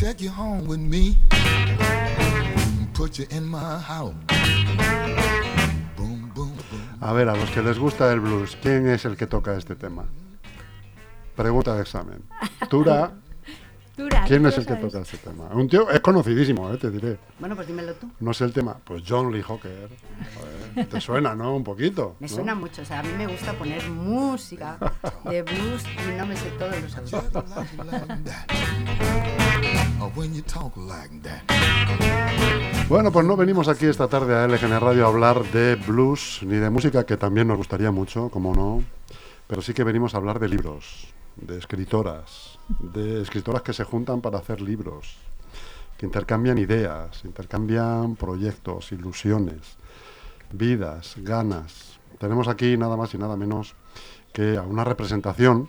take 0.00 0.22
you 0.22 0.30
home 0.30 0.66
with 0.66 0.78
me. 0.78 1.14
Put 2.94 3.18
you 3.18 3.26
in 3.30 3.44
my 3.44 3.78
house. 3.78 4.14
Boom, 5.94 6.32
boom, 6.34 6.56
boom. 6.70 6.98
A 7.02 7.12
ver, 7.12 7.28
a 7.28 7.36
los 7.36 7.50
que 7.50 7.60
les 7.60 7.78
gusta 7.78 8.10
el 8.10 8.20
blues, 8.20 8.56
¿quién 8.62 8.88
es 8.88 9.04
el 9.04 9.16
que 9.18 9.26
toca 9.26 9.54
este 9.56 9.76
tema? 9.76 10.06
Pregunta 11.36 11.74
de 11.74 11.82
examen. 11.82 12.22
Tura, 12.70 13.12
Dura, 13.96 14.24
¿quién 14.26 14.46
es 14.46 14.56
el 14.56 14.64
que 14.64 14.76
toca 14.76 15.00
este 15.00 15.18
tema? 15.18 15.48
Un 15.52 15.68
tío, 15.68 15.90
es 15.90 16.00
conocidísimo, 16.00 16.72
eh, 16.72 16.78
te 16.78 16.90
diré. 16.90 17.18
Bueno, 17.38 17.54
pues 17.54 17.68
dímelo 17.68 17.92
tú. 17.94 18.10
No 18.20 18.32
sé 18.32 18.44
el 18.44 18.54
tema. 18.54 18.78
Pues 18.82 19.02
John 19.06 19.30
Lee 19.30 19.42
Hooker. 19.42 19.90
Joder, 20.34 20.86
te 20.88 21.00
suena, 21.02 21.34
¿no? 21.34 21.54
Un 21.54 21.64
poquito. 21.64 22.16
Me 22.20 22.26
¿no? 22.26 22.34
suena 22.34 22.54
mucho, 22.54 22.80
o 22.80 22.84
sea, 22.86 23.00
a 23.00 23.02
mí 23.02 23.12
me 23.18 23.26
gusta 23.26 23.52
poner 23.52 23.86
música 23.90 24.78
de 25.24 25.42
blues 25.42 25.84
y 26.08 26.18
no 26.18 26.24
me 26.24 26.36
sé 26.36 26.50
todos 26.58 26.80
los 26.80 26.96
autores. 26.96 27.30
Bueno, 32.88 33.12
pues 33.12 33.26
no 33.26 33.36
venimos 33.36 33.68
aquí 33.68 33.84
esta 33.84 34.08
tarde 34.08 34.34
a 34.34 34.46
LGN 34.48 34.80
Radio 34.80 35.04
a 35.04 35.08
hablar 35.08 35.44
de 35.52 35.76
blues 35.76 36.40
ni 36.42 36.56
de 36.56 36.70
música, 36.70 37.04
que 37.04 37.18
también 37.18 37.48
nos 37.48 37.58
gustaría 37.58 37.90
mucho, 37.90 38.30
como 38.30 38.54
no. 38.54 38.82
Pero 39.46 39.60
sí 39.60 39.74
que 39.74 39.84
venimos 39.84 40.14
a 40.14 40.16
hablar 40.16 40.38
de 40.38 40.48
libros, 40.48 41.08
de 41.36 41.58
escritoras, 41.58 42.58
de 42.78 43.20
escritoras 43.20 43.60
que 43.60 43.74
se 43.74 43.84
juntan 43.84 44.22
para 44.22 44.38
hacer 44.38 44.62
libros, 44.62 45.16
que 45.98 46.06
intercambian 46.06 46.56
ideas, 46.56 47.22
intercambian 47.24 48.16
proyectos, 48.16 48.92
ilusiones, 48.92 49.76
vidas, 50.50 51.14
ganas. 51.18 51.98
Tenemos 52.18 52.48
aquí 52.48 52.76
nada 52.78 52.96
más 52.96 53.12
y 53.12 53.18
nada 53.18 53.36
menos 53.36 53.74
que 54.32 54.56
a 54.56 54.62
una 54.62 54.84
representación 54.84 55.68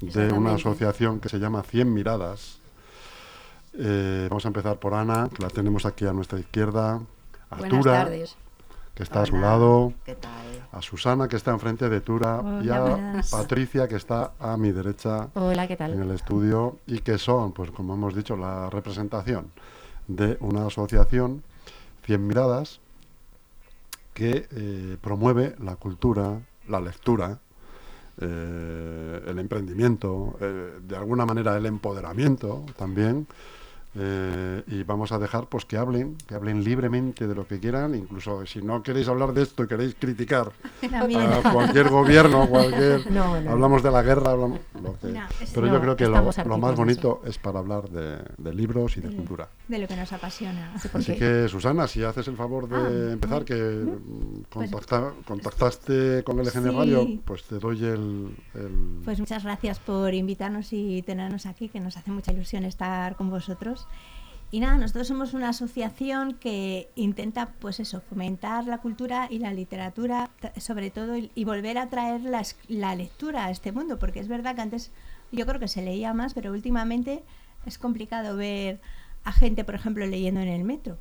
de 0.00 0.32
una 0.32 0.54
asociación 0.54 1.20
que 1.20 1.28
se 1.28 1.38
llama 1.38 1.62
100 1.62 1.94
Miradas. 1.94 2.60
Eh, 3.80 4.26
vamos 4.28 4.44
a 4.44 4.48
empezar 4.48 4.78
por 4.78 4.92
Ana, 4.94 5.28
que 5.32 5.40
la 5.42 5.50
tenemos 5.50 5.86
aquí 5.86 6.04
a 6.06 6.12
nuestra 6.12 6.38
izquierda, 6.40 7.00
a 7.50 7.56
Buenas 7.56 7.78
Tura, 7.80 7.92
tardes. 8.04 8.36
que 8.94 9.02
está 9.04 9.22
a 9.22 9.26
su 9.26 9.36
lado, 9.36 9.92
¿Qué 10.04 10.16
tal? 10.16 10.30
a 10.72 10.82
Susana, 10.82 11.28
que 11.28 11.36
está 11.36 11.52
enfrente 11.52 11.88
de 11.88 12.00
Tura, 12.00 12.40
y 12.62 12.68
Hola, 12.68 12.76
a 12.76 12.80
buenas. 12.80 13.30
Patricia, 13.30 13.86
que 13.86 13.94
está 13.94 14.32
a 14.40 14.56
mi 14.56 14.72
derecha 14.72 15.28
Hola, 15.34 15.66
¿qué 15.68 15.74
en 15.74 15.78
tal? 15.78 15.92
el 16.02 16.10
estudio, 16.10 16.78
y 16.88 16.98
que 16.98 17.18
son, 17.18 17.52
pues 17.52 17.70
como 17.70 17.94
hemos 17.94 18.16
dicho, 18.16 18.36
la 18.36 18.68
representación 18.68 19.52
de 20.08 20.36
una 20.40 20.66
asociación, 20.66 21.44
100 22.04 22.26
Miradas, 22.26 22.80
que 24.12 24.48
eh, 24.50 24.96
promueve 25.00 25.54
la 25.62 25.76
cultura, 25.76 26.40
la 26.66 26.80
lectura, 26.80 27.38
eh, 28.20 29.22
el 29.28 29.38
emprendimiento, 29.38 30.36
eh, 30.40 30.80
de 30.82 30.96
alguna 30.96 31.24
manera 31.24 31.56
el 31.56 31.66
empoderamiento 31.66 32.64
también. 32.76 33.28
Eh, 33.94 34.62
y 34.66 34.82
vamos 34.84 35.12
a 35.12 35.18
dejar 35.18 35.46
pues 35.48 35.64
que 35.64 35.76
hablen, 35.76 36.16
que 36.26 36.34
hablen 36.34 36.62
libremente 36.62 37.26
de 37.26 37.34
lo 37.34 37.46
que 37.46 37.58
quieran, 37.58 37.94
incluso 37.94 38.44
si 38.46 38.60
no 38.62 38.82
queréis 38.82 39.08
hablar 39.08 39.32
de 39.32 39.42
esto 39.42 39.64
y 39.64 39.66
queréis 39.66 39.94
criticar 39.98 40.52
a 40.92 41.52
cualquier 41.52 41.88
gobierno, 41.88 42.46
cualquier 42.48 43.10
No, 43.10 43.40
no. 43.40 43.50
hablamos 43.50 43.82
de 43.82 43.90
la 43.90 44.02
guerra, 44.02 44.32
hablamos 44.32 44.60
lo 44.82 44.98
que- 44.98 45.10
es- 45.42 45.50
pero 45.54 45.66
yo 45.66 45.80
creo 45.80 45.96
que 45.96 46.06
lo, 46.06 46.58
más 46.58 46.76
bonito 46.76 47.22
es 47.24 47.38
para 47.38 47.58
hablar 47.60 47.88
de, 47.88 48.18
de 48.36 48.54
libros 48.54 48.96
y 48.96 49.00
de 49.00 49.14
cultura. 49.14 49.48
de 49.68 49.78
lo 49.78 49.88
que 49.88 49.96
nos 49.96 50.12
apasiona. 50.12 50.72
Así 50.74 51.14
que, 51.16 51.48
Susana, 51.48 51.86
si 51.88 52.02
haces 52.04 52.28
el 52.28 52.36
favor 52.36 52.68
de 52.68 52.76
Ah, 53.08 53.12
empezar, 53.12 53.44
que 53.44 53.54
mm, 53.54 54.42
contacta- 54.50 55.12
contactaste 55.26 56.22
con 56.24 56.38
LGN 56.38 56.70
Sí. 56.70 56.76
Radio, 56.76 57.06
pues 57.24 57.44
te 57.44 57.58
doy 57.58 57.84
el... 57.84 58.36
el- 58.54 59.00
Pues 59.04 59.18
muchas 59.18 59.42
gracias 59.44 59.78
por 59.78 60.12
invitarnos 60.14 60.72
y 60.72 61.02
tenernos 61.02 61.46
aquí, 61.46 61.68
que 61.68 61.80
nos 61.80 61.96
hace 61.96 62.10
mucha 62.10 62.32
ilusión 62.32 62.64
estar 62.64 63.16
con 63.16 63.30
vosotros. 63.30 63.77
Y 64.50 64.60
nada, 64.60 64.78
nosotros 64.78 65.06
somos 65.08 65.34
una 65.34 65.50
asociación 65.50 66.34
que 66.34 66.88
intenta, 66.94 67.50
pues 67.58 67.80
eso, 67.80 68.00
fomentar 68.00 68.64
la 68.64 68.78
cultura 68.78 69.26
y 69.30 69.40
la 69.40 69.52
literatura, 69.52 70.30
sobre 70.56 70.90
todo, 70.90 71.16
y, 71.16 71.44
volver 71.44 71.76
a 71.76 71.88
traer 71.88 72.22
la 72.22 72.94
lectura 72.94 73.46
a 73.46 73.50
este 73.50 73.72
mundo, 73.72 73.98
porque 73.98 74.20
es 74.20 74.28
verdad 74.28 74.54
que 74.54 74.62
antes 74.62 74.90
yo 75.32 75.44
creo 75.44 75.60
que 75.60 75.68
se 75.68 75.82
leía 75.82 76.14
más, 76.14 76.32
pero 76.32 76.52
últimamente 76.52 77.22
es 77.66 77.76
complicado 77.76 78.36
ver 78.36 78.80
a 79.24 79.32
gente, 79.32 79.64
por 79.64 79.74
ejemplo, 79.74 80.06
leyendo 80.06 80.40
en 80.40 80.48
el 80.48 80.64
metro. 80.64 80.96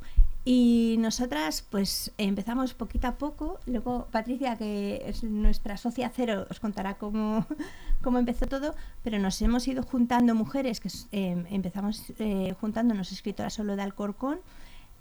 Y 0.50 0.96
nosotras, 1.00 1.62
pues 1.70 2.14
empezamos 2.18 2.74
poquito 2.74 3.06
a 3.10 3.18
poco. 3.18 3.60
Luego, 3.66 4.08
Patricia, 4.14 4.56
que 4.56 5.04
es 5.06 5.22
nuestra 5.26 5.76
socia 5.76 6.10
cero, 6.16 6.48
os 6.50 6.62
contará 6.62 6.94
cómo, 6.94 7.46
cómo 8.02 8.18
empezó 8.18 8.48
todo. 8.48 8.74
Pero 9.04 9.20
nos 9.20 9.42
hemos 9.42 9.68
ido 9.68 9.84
juntando 9.84 10.36
mujeres, 10.36 10.80
que 10.80 10.88
eh, 11.12 11.46
empezamos 11.50 12.14
eh, 12.20 12.56
juntándonos 12.62 13.12
escritoras 13.12 13.56
solo 13.56 13.76
de 13.76 13.82
Alcorcón. 13.82 14.40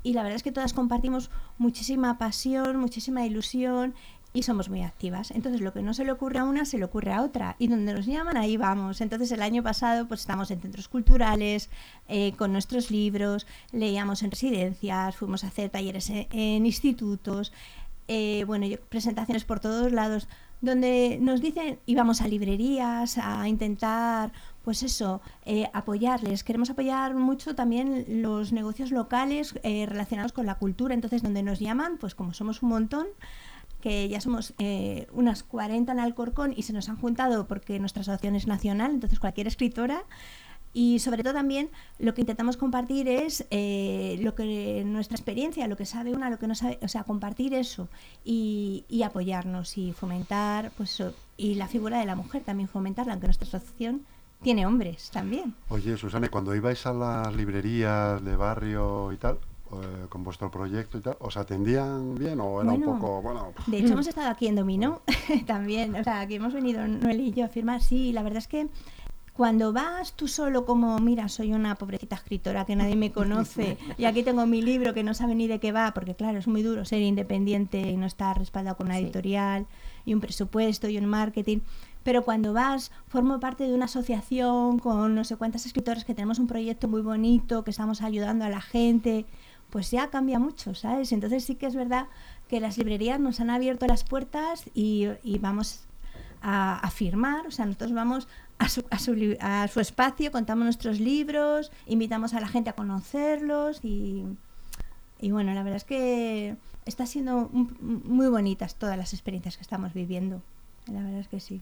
Y 0.02 0.14
la 0.14 0.24
verdad 0.24 0.34
es 0.34 0.42
que 0.42 0.50
todas 0.50 0.72
compartimos 0.72 1.30
muchísima 1.58 2.18
pasión, 2.18 2.78
muchísima 2.78 3.24
ilusión 3.24 3.94
y 4.36 4.42
somos 4.42 4.68
muy 4.68 4.82
activas. 4.82 5.30
Entonces, 5.30 5.62
lo 5.62 5.72
que 5.72 5.80
no 5.80 5.94
se 5.94 6.04
le 6.04 6.12
ocurre 6.12 6.38
a 6.40 6.44
una, 6.44 6.66
se 6.66 6.76
le 6.76 6.84
ocurre 6.84 7.12
a 7.14 7.22
otra. 7.22 7.56
Y 7.58 7.68
donde 7.68 7.94
nos 7.94 8.04
llaman, 8.04 8.36
ahí 8.36 8.58
vamos. 8.58 9.00
Entonces, 9.00 9.32
el 9.32 9.40
año 9.40 9.62
pasado, 9.62 10.06
pues 10.08 10.20
estamos 10.20 10.50
en 10.50 10.60
centros 10.60 10.88
culturales, 10.88 11.70
eh, 12.08 12.34
con 12.36 12.52
nuestros 12.52 12.90
libros, 12.90 13.46
leíamos 13.72 14.22
en 14.22 14.30
residencias, 14.30 15.16
fuimos 15.16 15.42
a 15.42 15.46
hacer 15.46 15.70
talleres 15.70 16.10
en, 16.10 16.26
en 16.32 16.66
institutos, 16.66 17.50
eh, 18.08 18.44
bueno, 18.46 18.66
yo- 18.66 18.78
presentaciones 18.90 19.44
por 19.44 19.58
todos 19.58 19.90
lados, 19.90 20.28
donde 20.60 21.18
nos 21.20 21.40
dicen, 21.40 21.78
íbamos 21.86 22.20
a 22.20 22.28
librerías 22.28 23.16
a 23.18 23.48
intentar, 23.48 24.32
pues 24.64 24.82
eso, 24.82 25.22
eh, 25.46 25.68
apoyarles. 25.72 26.44
Queremos 26.44 26.68
apoyar 26.68 27.14
mucho 27.14 27.54
también 27.54 28.04
los 28.22 28.52
negocios 28.52 28.90
locales 28.90 29.54
relacionados 29.62 30.32
con 30.32 30.44
la 30.44 30.56
cultura. 30.56 30.92
Entonces, 30.94 31.22
donde 31.22 31.42
nos 31.42 31.58
llaman, 31.58 31.96
pues 31.98 32.14
como 32.14 32.32
somos 32.34 32.62
un 32.62 32.68
montón, 32.70 33.06
que 33.80 34.08
ya 34.08 34.20
somos 34.20 34.54
eh, 34.58 35.06
unas 35.12 35.42
40 35.42 35.92
en 35.92 36.00
Alcorcón 36.00 36.54
y 36.56 36.62
se 36.62 36.72
nos 36.72 36.88
han 36.88 36.96
juntado 36.96 37.46
porque 37.46 37.78
nuestra 37.78 38.00
asociación 38.00 38.34
es 38.34 38.46
nacional, 38.46 38.92
entonces 38.92 39.20
cualquier 39.20 39.46
escritora. 39.46 40.04
Y 40.72 40.98
sobre 40.98 41.22
todo 41.22 41.32
también 41.32 41.70
lo 41.98 42.12
que 42.12 42.20
intentamos 42.20 42.58
compartir 42.58 43.08
es 43.08 43.46
eh, 43.50 44.18
lo 44.20 44.34
que 44.34 44.82
nuestra 44.84 45.16
experiencia, 45.16 45.66
lo 45.68 45.76
que 45.76 45.86
sabe 45.86 46.12
una, 46.12 46.28
lo 46.28 46.38
que 46.38 46.46
no 46.46 46.54
sabe, 46.54 46.78
o 46.82 46.88
sea, 46.88 47.02
compartir 47.04 47.54
eso 47.54 47.88
y, 48.26 48.84
y 48.90 49.02
apoyarnos 49.02 49.78
y 49.78 49.92
fomentar, 49.92 50.72
pues 50.76 50.92
eso, 50.92 51.14
y 51.38 51.54
la 51.54 51.66
figura 51.66 51.98
de 51.98 52.04
la 52.04 52.14
mujer 52.14 52.42
también 52.42 52.68
fomentarla, 52.68 53.14
aunque 53.14 53.26
nuestra 53.26 53.48
asociación 53.48 54.04
tiene 54.42 54.66
hombres 54.66 55.10
también. 55.10 55.54
Oye, 55.68 55.96
Susana, 55.96 56.26
¿y 56.26 56.28
cuando 56.28 56.54
ibais 56.54 56.84
a 56.86 56.92
las 56.92 57.34
librerías 57.34 58.22
de 58.22 58.36
barrio 58.36 59.12
y 59.12 59.16
tal, 59.16 59.38
eh, 59.72 60.06
con 60.08 60.22
vuestro 60.24 60.50
proyecto 60.50 60.98
y 60.98 61.00
tal, 61.00 61.16
¿os 61.20 61.36
atendían 61.36 62.14
bien 62.14 62.40
o 62.40 62.60
era 62.62 62.70
Bueno, 62.70 62.90
un 62.92 62.98
poco, 63.00 63.22
bueno, 63.22 63.52
De 63.66 63.78
hecho, 63.78 63.92
hemos 63.92 64.06
estado 64.06 64.28
aquí 64.28 64.46
en 64.46 64.56
Dominó 64.56 65.02
también. 65.46 65.94
O 65.96 66.04
sea, 66.04 66.26
que 66.26 66.36
hemos 66.36 66.52
venido 66.52 66.86
Noel 66.86 67.20
y 67.20 67.32
yo 67.32 67.44
a 67.44 67.48
firmar. 67.48 67.82
Sí, 67.82 68.12
la 68.12 68.22
verdad 68.22 68.38
es 68.38 68.48
que 68.48 68.68
cuando 69.32 69.72
vas 69.74 70.14
tú 70.14 70.28
solo 70.28 70.64
como, 70.64 70.98
mira, 70.98 71.28
soy 71.28 71.52
una 71.52 71.74
pobrecita 71.74 72.16
escritora 72.16 72.64
que 72.64 72.74
nadie 72.74 72.96
me 72.96 73.12
conoce 73.12 73.76
y 73.98 74.06
aquí 74.06 74.22
tengo 74.22 74.46
mi 74.46 74.62
libro 74.62 74.94
que 74.94 75.02
no 75.02 75.12
sabe 75.12 75.34
ni 75.34 75.46
de 75.46 75.60
qué 75.60 75.72
va, 75.72 75.92
porque 75.92 76.14
claro, 76.14 76.38
es 76.38 76.46
muy 76.48 76.62
duro 76.62 76.86
ser 76.86 77.02
independiente 77.02 77.80
y 77.80 77.96
no 77.98 78.06
estar 78.06 78.38
respaldado 78.38 78.76
con 78.78 78.86
una 78.86 78.96
Sí. 78.96 79.02
editorial 79.04 79.66
y 80.06 80.14
un 80.14 80.20
presupuesto 80.20 80.88
y 80.88 80.96
un 80.96 81.04
marketing. 81.06 81.58
Pero 82.02 82.22
cuando 82.24 82.52
vas, 82.54 82.92
formo 83.08 83.38
parte 83.40 83.64
de 83.64 83.74
una 83.74 83.86
asociación 83.86 84.78
con 84.78 85.14
no 85.14 85.24
sé 85.24 85.36
cuántas 85.36 85.66
escritoras 85.66 86.04
que 86.06 86.14
tenemos 86.14 86.38
un 86.38 86.46
proyecto 86.46 86.86
muy 86.88 87.02
bonito, 87.02 87.62
que 87.64 87.72
estamos 87.72 88.00
ayudando 88.00 88.44
a 88.44 88.48
la 88.48 88.60
gente, 88.62 89.26
pues 89.70 89.90
ya 89.90 90.10
cambia 90.10 90.38
mucho, 90.38 90.74
¿sabes? 90.74 91.12
Entonces 91.12 91.44
sí 91.44 91.56
que 91.56 91.66
es 91.66 91.74
verdad 91.74 92.06
que 92.48 92.60
las 92.60 92.78
librerías 92.78 93.20
nos 93.20 93.40
han 93.40 93.50
abierto 93.50 93.86
las 93.86 94.04
puertas 94.04 94.64
y, 94.74 95.08
y 95.22 95.38
vamos 95.38 95.84
a, 96.42 96.88
firmar, 96.90 97.46
o 97.46 97.50
sea, 97.50 97.66
nosotros 97.66 97.92
vamos 97.92 98.28
a 98.58 98.68
su, 98.68 98.84
a, 98.90 98.98
su, 98.98 99.36
a 99.40 99.68
su 99.68 99.80
espacio, 99.80 100.30
contamos 100.30 100.64
nuestros 100.64 101.00
libros, 101.00 101.72
invitamos 101.86 102.34
a 102.34 102.40
la 102.40 102.46
gente 102.46 102.70
a 102.70 102.74
conocerlos 102.74 103.84
y, 103.84 104.24
y 105.20 105.30
bueno, 105.32 105.52
la 105.54 105.62
verdad 105.62 105.76
es 105.76 105.84
que 105.84 106.56
está 106.84 107.06
siendo 107.06 107.50
muy 107.50 108.28
bonitas 108.28 108.76
todas 108.76 108.96
las 108.96 109.12
experiencias 109.12 109.56
que 109.56 109.62
estamos 109.62 109.92
viviendo. 109.92 110.40
La 110.86 111.02
verdad 111.02 111.20
es 111.20 111.28
que 111.28 111.40
sí. 111.40 111.60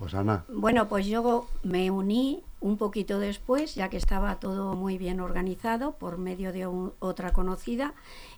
Pues 0.00 0.14
Ana, 0.14 0.44
Bueno, 0.48 0.88
pues 0.88 1.04
yo 1.06 1.46
me 1.62 1.90
uní 1.90 2.42
un 2.62 2.78
poquito 2.78 3.18
después, 3.18 3.74
ya 3.74 3.90
que 3.90 3.98
estaba 3.98 4.36
todo 4.40 4.74
muy 4.74 4.96
bien 4.96 5.20
organizado 5.20 5.92
por 5.92 6.16
medio 6.16 6.52
de 6.54 6.66
un- 6.66 6.92
otra 7.00 7.32
conocida 7.34 7.92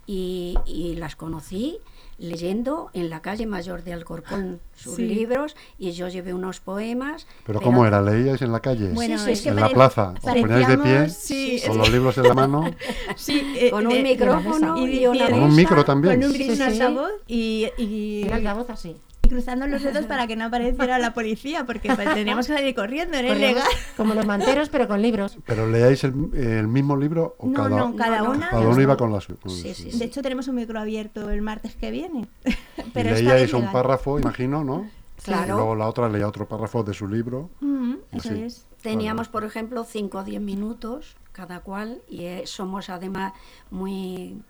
y, 0.04 0.58
y 0.66 0.96
las 0.96 1.14
conocí 1.14 1.78
leyendo 2.18 2.90
en 2.94 3.10
la 3.10 3.22
calle 3.22 3.46
mayor 3.46 3.84
de 3.84 3.92
Alcorcón 3.92 4.60
sus 4.74 4.96
Sí. 4.96 5.06
libros 5.06 5.54
y 5.78 5.92
yo 5.92 6.08
llevé 6.08 6.34
unos 6.34 6.58
poemas. 6.58 7.28
¿pero 7.46 7.60
cómo 7.60 7.86
era? 7.86 8.02
¿Leíais 8.02 8.42
en 8.42 8.50
la 8.50 8.58
calle? 8.60 8.88
Bueno, 8.92 9.16
sí, 9.18 9.30
es 9.30 9.42
que 9.42 9.50
¿En 9.50 9.56
la 9.56 9.68
plaza? 9.68 10.14
¿Os 10.20 10.34
poníais 10.34 10.66
de 10.66 10.78
pie? 10.78 11.62
¿Con 11.68 11.78
los 11.78 11.90
libros 11.92 12.18
en 12.18 12.24
la 12.24 12.34
mano? 12.34 12.64
Sí, 13.16 13.40
eh, 13.54 13.70
Con 13.70 13.86
un 13.86 14.02
micrófono 14.02 14.76
y 14.84 14.98
y 14.98 15.06
una 15.06 15.30
¿Con 15.30 15.42
un 15.44 15.54
micro 15.54 15.84
también? 15.84 16.20
Con 16.20 16.30
un 16.32 16.62
altavoz 16.62 17.12
y, 17.28 17.68
y, 17.78 18.22
El 18.26 18.32
altavoz 18.32 18.68
así. 18.70 18.96
Cruzando 19.32 19.66
los 19.66 19.82
dedos 19.82 20.04
para 20.04 20.26
que 20.26 20.36
no 20.36 20.44
apareciera 20.44 20.98
la 20.98 21.14
policía, 21.14 21.64
porque 21.64 21.94
pues, 21.94 22.06
tendríamos 22.12 22.46
que 22.46 22.52
salir 22.52 22.74
corriendo, 22.74 23.16
era 23.16 23.34
ilegal. 23.34 23.66
Como 23.96 24.12
los 24.14 24.26
manteros, 24.26 24.68
pero 24.68 24.86
con 24.86 25.00
libros. 25.00 25.38
¿Pero 25.46 25.66
leáis 25.66 26.04
el, 26.04 26.12
el 26.34 26.68
mismo 26.68 26.96
libro 26.96 27.34
o 27.38 27.46
No, 27.46 27.54
cada, 27.54 27.68
no, 27.70 27.96
cada 27.96 28.18
No, 28.18 28.24
no, 28.24 28.30
una. 28.32 28.50
cada 28.50 28.68
uno 28.68 28.80
iba 28.80 28.96
con 28.96 29.10
la 29.12 29.20
suya? 29.20 29.38
Sí, 29.46 29.74
sí, 29.74 29.98
De 29.98 30.04
hecho, 30.04 30.20
tenemos 30.20 30.48
un 30.48 30.56
micro 30.56 30.78
abierto 30.78 31.30
el 31.30 31.40
martes 31.40 31.74
que 31.76 31.90
viene. 31.90 32.28
Pero 32.92 33.10
leíais 33.14 33.52
un 33.54 33.72
párrafo, 33.72 34.18
imagino, 34.18 34.64
¿no? 34.64 34.88
Claro. 35.24 35.44
Y 35.44 35.56
luego 35.56 35.74
la 35.76 35.86
otra 35.88 36.08
leía 36.08 36.28
otro 36.28 36.46
párrafo 36.46 36.82
de 36.82 36.92
su 36.94 37.08
libro. 37.08 37.48
Mm, 37.60 37.94
eso 38.12 38.34
es. 38.34 38.66
Teníamos, 38.82 39.28
por 39.28 39.44
ejemplo, 39.44 39.84
5 39.84 40.18
o 40.18 40.24
10 40.24 40.42
minutos 40.42 41.16
cada 41.32 41.60
cual 41.60 42.02
y 42.08 42.24
eh, 42.24 42.42
somos 42.44 42.90
además 42.90 43.32
muy 43.70 44.42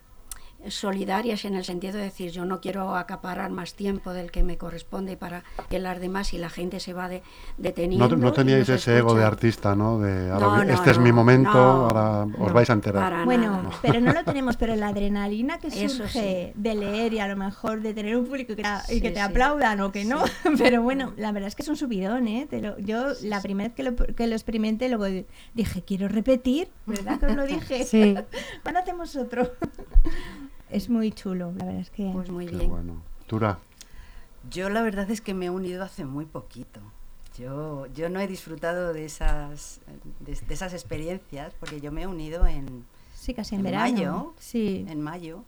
solidarias 0.69 1.45
en 1.45 1.55
el 1.55 1.65
sentido 1.65 1.95
de 1.95 2.05
decir 2.05 2.31
yo 2.31 2.45
no 2.45 2.61
quiero 2.61 2.97
acaparar 2.97 3.51
más 3.51 3.75
tiempo 3.75 4.13
del 4.13 4.31
que 4.31 4.43
me 4.43 4.57
corresponde 4.59 5.17
para 5.17 5.45
que 5.71 5.79
las 5.79 6.01
demás 6.01 6.33
y 6.35 6.39
la 6.39 6.51
gente 6.51 6.81
se 6.81 6.93
va 6.93 7.09
de, 7.09 7.19
No, 7.19 7.25
deteniendo. 7.59 8.17
no 8.17 8.29
y 8.29 8.33
teníais 8.33 8.69
ese 8.69 8.99
ego 8.99 9.15
de 9.15 9.25
artista, 9.25 9.75
¿no? 9.75 9.99
De 9.99 10.31
ahora 10.31 10.47
No, 10.47 10.65
no, 10.65 10.73
este 10.73 10.91
es 10.91 10.99
no, 10.99 11.05
mi 11.05 11.13
momento, 11.13 11.53
no, 11.53 11.61
ahora 11.89 12.23
os 12.23 12.29
no, 12.49 12.53
vais 12.53 12.71
a 12.71 12.73
enterar. 12.75 13.25
Bueno, 13.25 13.71
pero 13.83 14.01
no 14.01 14.13
lo 14.13 14.25
tenemos, 14.25 14.57
pero 14.57 14.75
la 14.77 14.89
adrenalina 14.89 15.59
que 15.59 15.69
Eso 15.69 15.89
surge 15.89 16.53
de 16.55 16.75
leer 16.75 17.13
y 17.15 17.19
a 17.21 17.29
lo 17.29 17.37
mejor 17.37 17.81
de 17.83 17.95
tener 17.95 18.17
un 18.17 18.27
público 18.27 18.55
que, 18.57 18.63
y 18.63 19.01
que 19.01 19.09
Sí, 19.09 19.15
te 19.15 19.15
sí. 19.15 19.21
aplaudan 19.21 19.81
o 19.81 19.93
que 19.93 20.05
no, 20.05 20.23
pero 20.59 20.83
bueno, 20.83 21.13
la 21.17 21.33
verdad 21.33 21.49
es 21.49 21.55
que 21.55 21.63
es 21.63 21.69
un 21.69 21.77
subidón, 21.77 22.29
¿eh? 22.29 22.47
Te 22.49 22.61
lo- 22.61 22.79
yo 22.79 23.07
la 23.23 23.41
primera 23.41 23.69
vez 23.69 23.75
que 23.77 23.83
lo, 23.83 23.97
que 23.97 24.27
lo 24.27 24.35
experimenté, 24.35 24.89
luego 24.89 25.07
di- 25.07 25.27
dije, 25.55 25.83
quiero 25.83 26.09
repetir, 26.09 26.69
¿verdad 26.87 27.19
que 27.19 27.27
os 27.27 27.35
lo 27.37 27.47
dije? 27.47 27.85
Sí. 27.85 28.15
¿Cuándo 28.63 28.81
hacemos 28.81 29.17
otro? 29.17 29.51
Es 30.73 30.89
muy 30.89 31.13
chulo, 31.13 31.53
la 31.57 31.65
verdad 31.65 31.81
es 31.81 31.91
que... 31.91 32.11
Pues 32.13 32.31
muy 32.31 32.47
Qué 32.47 32.57
bien. 32.57 32.71
bueno. 32.71 33.03
Tura, 33.27 33.59
Yo 34.51 34.69
la 34.69 34.83
verdad 34.83 35.11
es 35.11 35.21
que 35.21 35.35
me 35.35 35.47
he 35.47 35.51
unido 35.51 35.83
hace 35.85 36.05
muy 36.05 36.27
poquito. 36.27 36.81
Yo, 37.39 37.87
yo 37.95 38.09
no 38.11 38.21
he 38.21 38.27
disfrutado 38.27 38.93
de 38.93 39.05
esas, 39.07 39.81
de, 40.21 40.35
de 40.35 40.55
esas 40.55 40.73
experiencias 40.75 41.55
porque 41.59 41.81
yo 41.81 41.91
me 41.93 42.03
he 42.03 42.07
unido 42.07 42.47
en, 42.47 42.85
sí, 43.15 43.33
casi 43.33 43.55
en, 43.55 43.61
en 43.61 43.65
verano. 43.65 43.93
mayo. 43.93 44.35
Sí. 44.39 44.85
en 44.89 45.01
mayo. 45.01 45.45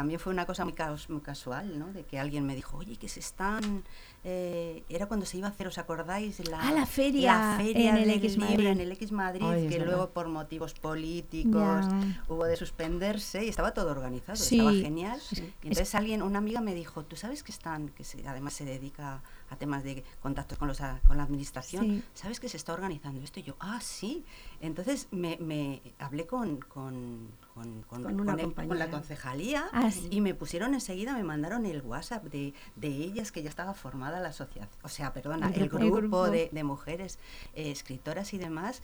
También 0.00 0.18
fue 0.18 0.32
una 0.32 0.46
cosa 0.46 0.64
muy, 0.64 0.72
caos- 0.72 1.10
muy 1.10 1.20
casual, 1.20 1.78
¿no? 1.78 1.92
De 1.92 2.04
que 2.04 2.18
alguien 2.18 2.46
me 2.46 2.54
dijo, 2.54 2.78
oye, 2.78 2.96
que 2.96 3.06
se 3.06 3.20
están... 3.20 3.84
eh, 4.24 4.82
era 4.88 5.04
cuando 5.06 5.26
se 5.26 5.36
iba 5.36 5.46
a 5.46 5.50
hacer, 5.50 5.66
¿os 5.66 5.76
acordáis? 5.76 6.40
La, 6.48 6.58
Ah, 6.60 6.72
la 6.72 6.86
feria 6.86 7.34
la 7.34 7.56
feria 7.58 7.90
en 7.90 7.96
el 7.98 8.10
X 8.12 8.32
libro 8.38 8.46
Madrid. 8.50 8.66
en 8.68 8.80
el 8.80 8.92
X 8.92 9.12
Madrid, 9.12 9.44
Ay, 9.46 9.64
es 9.66 9.72
que 9.72 9.78
verdad. 9.78 9.92
luego 9.92 10.10
por 10.10 10.28
motivos 10.28 10.72
políticos 10.72 11.84
hubo 12.28 12.44
de 12.46 12.56
suspenderse 12.56 13.44
y 13.44 13.48
estaba 13.50 13.72
todo 13.74 13.90
organizado, 13.90 14.36
Sí. 14.36 14.56
estaba 14.58 14.72
genial. 14.74 15.20
Sí. 15.20 15.52
Y 15.62 15.68
entonces 15.68 15.94
alguien, 15.94 16.22
una 16.22 16.38
amiga 16.38 16.62
me 16.62 16.74
dijo, 16.74 17.04
¿tú 17.04 17.16
sabes 17.16 17.42
que 17.42 17.52
están, 17.52 17.90
que 17.90 18.04
se- 18.04 18.26
además 18.26 18.54
se 18.54 18.64
dedica 18.64 19.22
a 19.50 19.56
temas 19.56 19.82
de 19.84 20.02
contactos 20.20 20.56
con, 20.58 20.68
los, 20.68 20.80
a- 20.80 21.00
con 21.06 21.16
la 21.16 21.24
administración, 21.24 21.84
Sí. 21.84 22.04
¿sabes 22.14 22.40
que 22.40 22.48
se 22.48 22.56
está 22.56 22.72
organizando 22.72 23.20
esto? 23.20 23.40
Y 23.40 23.42
yo, 23.42 23.56
ah, 23.60 23.80
sí. 23.82 24.24
Entonces 24.60 25.08
me, 25.10 25.36
me 25.40 25.82
hablé 25.98 26.26
con, 26.26 26.58
con, 26.60 27.28
con, 27.54 27.82
con- 27.82 28.02
Con 28.04 28.20
una 28.20 28.32
con 28.36 28.40
el- 28.40 28.68
con 28.68 28.78
la 28.78 28.90
concejalía 28.90 29.68
Ah, 29.72 29.90
sí. 29.90 30.06
y 30.10 30.20
me 30.20 30.34
pusieron 30.34 30.72
enseguida, 30.74 31.14
me 31.14 31.24
mandaron 31.24 31.66
el 31.66 31.82
WhatsApp 31.82 32.24
de, 32.24 32.54
de 32.76 32.88
ellas 32.88 33.32
que 33.32 33.42
ya 33.42 33.50
estaba 33.50 33.74
formada 33.74 34.20
la 34.20 34.28
asociación, 34.28 34.68
o 34.82 34.88
sea, 34.88 35.12
perdona, 35.12 35.48
El 35.48 35.62
el 35.62 35.68
grupo. 35.68 35.84
grupo, 35.84 35.96
El 35.96 36.02
grupo. 36.02 36.30
De, 36.30 36.48
de 36.52 36.64
mujeres 36.64 37.18
eh, 37.54 37.70
escritoras 37.70 38.32
y 38.32 38.38
demás. 38.38 38.82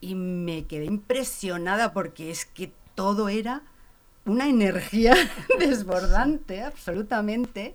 Y 0.00 0.16
me 0.16 0.66
quedé 0.66 0.84
impresionada 0.86 1.92
porque 1.94 2.30
es 2.30 2.44
que 2.44 2.72
todo 2.94 3.28
era 3.28 3.62
una 4.26 4.48
energía 4.48 5.14
desbordante, 5.58 6.62
absolutamente. 6.62 7.74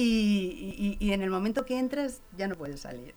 Y, 0.00 0.96
y- 1.00 1.04
y 1.04 1.12
en 1.12 1.22
el 1.22 1.30
momento 1.30 1.64
que 1.66 1.76
entras 1.76 2.20
ya 2.36 2.46
no 2.46 2.54
puedes 2.54 2.80
salir. 2.82 3.14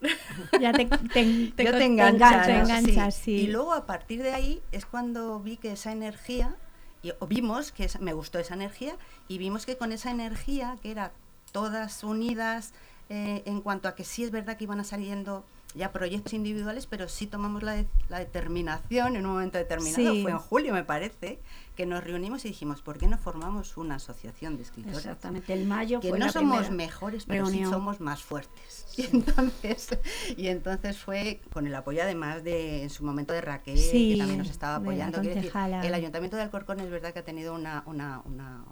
Ya 0.60 0.72
te, 0.72 0.86
te, 0.86 1.20
enganchas, 1.84 2.46
te 2.46 2.58
enganchas, 2.58 3.14
Sí. 3.14 3.22
sí. 3.24 3.30
Y 3.42 3.46
luego 3.46 3.72
a 3.72 3.86
partir 3.86 4.20
de 4.22 4.32
ahí 4.32 4.60
es 4.72 4.84
cuando 4.84 5.38
vi 5.38 5.56
que 5.58 5.70
esa 5.72 5.92
energía, 5.92 6.56
y, 7.02 7.12
o 7.20 7.26
vimos 7.28 7.70
que 7.70 7.84
esa- 7.84 8.00
me 8.00 8.12
gustó 8.12 8.40
esa 8.40 8.54
energía, 8.54 8.96
y 9.28 9.38
vimos 9.38 9.64
que 9.64 9.76
con 9.76 9.92
esa 9.92 10.10
energía, 10.10 10.76
que 10.82 10.90
era 10.90 11.12
todas 11.52 12.02
unidas 12.02 12.72
eh, 13.10 13.42
en 13.46 13.60
cuanto 13.60 13.86
a 13.88 13.94
que 13.94 14.02
sí 14.04 14.24
es 14.24 14.30
verdad 14.32 14.56
que 14.56 14.64
iban 14.64 14.80
a 14.80 14.84
saliendo 14.84 15.44
ya 15.74 15.92
proyectos 15.92 16.32
individuales, 16.32 16.86
pero 16.86 17.08
sí 17.08 17.26
tomamos 17.26 17.62
la, 17.62 17.72
de- 17.74 17.86
la 18.08 18.18
determinación 18.18 19.16
en 19.16 19.26
un 19.26 19.32
momento 19.32 19.58
determinado, 19.58 20.12
Sí. 20.12 20.22
fue 20.22 20.30
en 20.30 20.38
julio 20.38 20.72
me 20.74 20.84
parece, 20.84 21.38
que 21.76 21.86
nos 21.86 22.04
reunimos 22.04 22.44
y 22.44 22.48
dijimos, 22.48 22.82
¿por 22.82 22.98
qué 22.98 23.06
no 23.08 23.16
formamos 23.16 23.76
una 23.78 23.94
asociación 23.94 24.56
de 24.58 24.62
escritores? 24.64 24.98
Exactamente, 24.98 25.52
el 25.54 25.66
mayo 25.66 26.00
que 26.00 26.10
fue 26.10 26.18
no 26.18 26.26
la 26.26 26.32
somos 26.32 26.70
mejores, 26.70 27.24
pero 27.24 27.46
sí 27.46 27.64
somos 27.64 28.00
más 28.00 28.22
fuertes. 28.22 28.86
Y 28.96 29.06
entonces, 29.06 29.88
y 30.36 30.48
entonces 30.48 30.98
fue 30.98 31.40
con 31.52 31.66
el 31.66 31.74
apoyo 31.74 32.02
además 32.02 32.44
de 32.44 32.82
en 32.82 32.90
su 32.90 33.04
momento 33.04 33.32
de 33.32 33.40
Raquel, 33.40 33.78
Sí, 33.78 34.12
que 34.12 34.18
también 34.18 34.38
nos 34.38 34.50
estaba 34.50 34.76
apoyando. 34.76 35.20
Decir, 35.22 35.50
el 35.82 35.94
Ayuntamiento 35.94 36.36
de 36.36 36.42
Alcorcón 36.42 36.80
es 36.80 36.90
verdad 36.90 37.14
que 37.14 37.20
ha 37.20 37.24
tenido 37.24 37.54
una, 37.54 37.82
una, 37.86 38.20
una, 38.26 38.64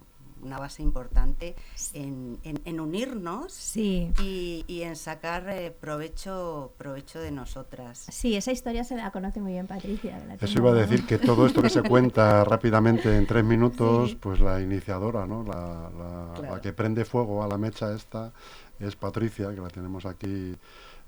una 0.43 0.59
base 0.59 0.83
importante 0.83 1.55
en, 1.95 2.39
en- 2.45 2.61
en 2.65 2.81
unirnos 2.81 3.53
Sí. 3.53 4.11
y, 4.23 4.65
y 4.67 4.83
en 4.83 4.97
sacar 4.97 5.49
eh, 5.49 5.71
provecho, 5.71 6.73
provecho 6.79 7.21
de 7.21 7.31
nosotras. 7.31 8.07
Sí, 8.11 8.37
esa 8.37 8.53
historia 8.53 8.85
se 8.85 8.97
la 8.97 9.11
conoce 9.11 9.41
muy 9.41 9.53
bien 9.53 9.67
Patricia. 9.67 10.19
la 10.27 10.35
eso 10.35 10.59
iba 10.59 10.71
a 10.71 10.75
decir 10.75 11.07
que 11.07 11.19
todo 11.19 11.47
esto 11.47 11.63
que 11.63 11.71
se 11.71 11.83
cuenta 11.89 12.45
rápidamente 12.45 13.17
en 13.17 13.27
tres 13.27 13.45
minutos, 13.45 14.11
Sí. 14.11 14.19
pues 14.21 14.41
la 14.41 14.61
iniciadora, 14.61 15.27
¿no? 15.27 15.43
La, 15.43 15.91
la- 15.91 16.35
Claro. 16.41 16.55
la 16.57 16.61
que 16.61 16.73
prende 16.73 17.05
fuego 17.05 17.43
a 17.43 17.49
la 17.49 17.59
mecha 17.59 17.93
esta 17.95 18.33
es 18.79 18.97
Patricia, 18.97 19.55
que 19.55 19.61
la 19.61 19.69
tenemos 19.69 20.07
aquí 20.07 20.55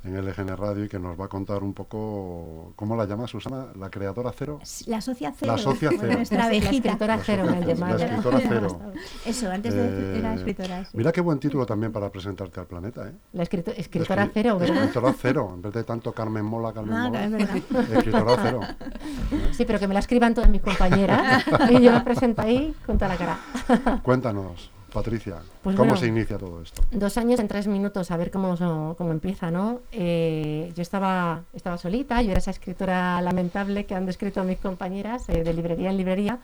en 0.05 0.17
LGN 0.27 0.57
Radio 0.57 0.85
y 0.85 0.89
que 0.89 0.99
nos 0.99 1.19
va 1.19 1.27
a 1.27 1.29
contar 1.29 1.63
un 1.63 1.75
poco, 1.75 2.73
¿cómo 2.75 2.97
la 2.97 3.05
llama 3.07 3.29
Susana? 3.29 3.67
¿La 3.79 3.89
creadora 3.89 4.33
cero? 4.37 4.59
La 4.87 5.01
socia 5.01 5.33
cero. 5.39 5.53
La 5.53 5.59
socia 5.59 5.91
cero. 6.01 6.13
Nuestra 6.15 6.39
La 6.39 6.45
abejita. 6.47 6.71
escritora 6.89 7.17
La 7.17 7.23
cero 7.23 7.45
socia- 7.47 7.67
llamado. 7.67 7.99
la 7.99 8.05
escritora 8.07 8.41
cero. 8.49 8.81
Eso, 9.25 9.51
antes 9.51 9.75
de 9.75 9.83
decir 9.91 10.17
era 10.19 10.33
Eh, 10.33 10.37
escritora. 10.37 10.85
sí. 10.85 10.91
Mira 10.95 11.13
qué 11.13 11.21
buen 11.21 11.39
título 11.39 11.65
también 11.67 11.93
para 11.93 12.11
presentarte 12.11 12.59
al 12.59 12.67
planeta, 12.67 13.09
¿eh? 13.09 13.13
La 13.33 13.45
escrito- 13.45 13.71
escritora 13.77 14.25
Escri- 14.27 14.31
cero, 14.35 14.59
¿verdad? 14.59 14.77
Escritora 14.85 15.15
cero, 15.21 15.53
en 15.55 15.63
vez 15.63 15.73
de 15.73 15.85
tanto 15.85 16.13
Carmen 16.13 16.45
Mola, 16.45 16.73
Carmen 16.75 16.95
Ah, 16.95 17.09
Mola. 17.09 17.25
es 17.25 17.31
verdad. 17.31 17.57
Escritora 17.93 18.37
cero. 18.43 18.61
Sí, 19.53 19.65
pero 19.65 19.79
que 19.79 19.87
me 19.87 19.95
la 19.95 20.01
escriban 20.01 20.35
todas 20.35 20.51
mis 20.51 20.61
compañeras 20.63 21.45
y 21.71 21.81
yo 21.81 21.93
me 21.93 22.01
presento 22.01 22.43
ahí 22.43 22.75
con 22.87 22.97
toda 22.99 23.09
la 23.09 23.17
cara. 23.17 24.01
Cuéntanos, 24.03 24.71
Patricia, 24.93 25.37
Pues 25.63 25.77
¿cómo 25.77 25.91
bueno. 25.91 26.01
se 26.01 26.07
inicia 26.07 26.39
todo 26.39 26.63
esto? 26.63 26.83
Dos 26.91 27.17
años 27.17 27.41
en 27.41 27.49
tres 27.49 27.67
minutos, 27.67 28.11
a 28.11 28.17
ver 28.17 28.31
cómo, 28.31 28.95
cómo 28.97 29.11
empieza, 29.11 29.51
¿no? 29.51 29.81
Eh, 29.93 30.73
yo 30.77 30.83
estaba, 30.83 31.43
estaba 31.55 31.79
solita, 31.79 32.21
yo 32.23 32.31
era 32.31 32.39
esa 32.39 32.51
escritora 32.51 33.21
lamentable 33.23 33.87
que 33.87 33.95
han 33.95 34.07
descrito 34.07 34.45
mis 34.45 34.59
compañeras 34.59 35.29
eh, 35.29 35.43
de 35.45 35.53
librería 35.55 35.91
en 35.91 35.97
librería. 35.97 36.39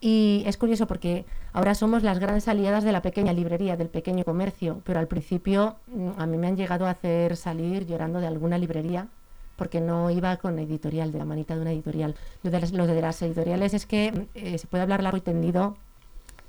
Y 0.00 0.44
es 0.46 0.56
curioso 0.56 0.86
porque 0.86 1.26
ahora 1.52 1.74
somos 1.74 2.02
las 2.02 2.18
grandes 2.18 2.48
aliadas 2.48 2.84
de 2.84 2.92
la 2.92 3.02
pequeña 3.02 3.32
librería, 3.32 3.76
del 3.76 3.88
pequeño 3.88 4.24
comercio, 4.24 4.80
pero 4.84 4.98
al 4.98 5.08
principio 5.08 5.76
mm, 5.88 6.10
a 6.16 6.26
mí 6.26 6.38
me 6.38 6.46
han 6.46 6.56
llegado 6.56 6.86
a 6.86 6.90
hacer 6.90 7.36
salir 7.36 7.86
llorando 7.86 8.20
de 8.20 8.26
alguna 8.26 8.56
librería 8.56 9.08
porque 9.56 9.82
no 9.82 10.10
iba 10.10 10.38
con 10.38 10.58
editorial, 10.58 11.12
de 11.12 11.18
la 11.18 11.26
manita 11.26 11.54
de 11.54 11.60
una 11.60 11.72
editorial. 11.72 12.14
Lo 12.42 12.50
de 12.50 12.60
las, 12.60 12.72
lo 12.72 12.86
de 12.86 12.98
las 12.98 13.20
editoriales 13.20 13.74
es 13.74 13.84
que 13.84 14.10
mm, 14.10 14.38
eh, 14.38 14.58
se 14.58 14.66
puede 14.66 14.82
hablar 14.82 15.02
largo 15.02 15.18
y 15.18 15.20
tendido. 15.20 15.76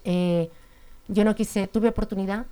Eh, 0.06 0.50
yo 1.12 1.24
no 1.26 1.36
quise, 1.36 1.68
tuve 1.68 1.90
oportunidad 1.90 2.46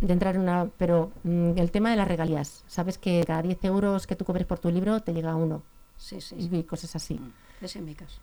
de 0.00 0.12
entrar 0.12 0.34
en 0.34 0.42
una, 0.42 0.68
pero 0.76 1.12
mm, 1.24 1.52
el 1.56 1.70
tema 1.70 1.90
de 1.90 1.96
las 1.96 2.08
regalías, 2.08 2.64
sabes 2.66 2.98
que 2.98 3.22
cada 3.26 3.42
10 3.42 3.64
euros 3.64 4.06
que 4.06 4.16
tú 4.16 4.24
cobres 4.24 4.46
por 4.46 4.58
tu 4.58 4.70
libro 4.70 5.00
te 5.00 5.12
llega 5.12 5.34
uno 5.36 5.62
Sí, 5.96 6.20
sí, 6.20 6.36
sí. 6.38 6.48
y 6.52 6.62
cosas 6.64 6.94
así. 6.96 7.18
Ese 7.62 7.78
es 7.78 7.84
mi 7.84 7.94
caso. 7.94 8.18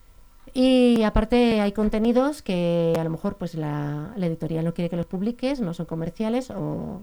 Y 0.52 1.02
aparte 1.02 1.60
hay 1.60 1.72
contenidos 1.72 2.42
que 2.42 2.94
a 2.98 3.02
lo 3.02 3.10
mejor 3.10 3.36
pues 3.36 3.54
la, 3.54 4.12
la 4.16 4.26
editorial 4.26 4.64
no 4.64 4.74
quiere 4.74 4.90
que 4.90 4.96
los 4.96 5.06
publiques, 5.06 5.60
no 5.60 5.72
son 5.74 5.86
comerciales 5.86 6.50
o 6.50 7.00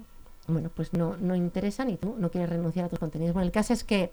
bueno, 0.47 0.69
pues 0.73 0.93
no, 0.93 1.17
no 1.17 1.35
interesan 1.35 1.89
y 1.89 1.97
tú 1.97 2.15
no 2.17 2.29
quieres 2.29 2.49
renunciar 2.49 2.85
a 2.85 2.89
tus 2.89 2.99
contenidos. 2.99 3.33
Bueno, 3.33 3.45
el 3.45 3.51
caso 3.51 3.73
es 3.73 3.83
que 3.83 4.11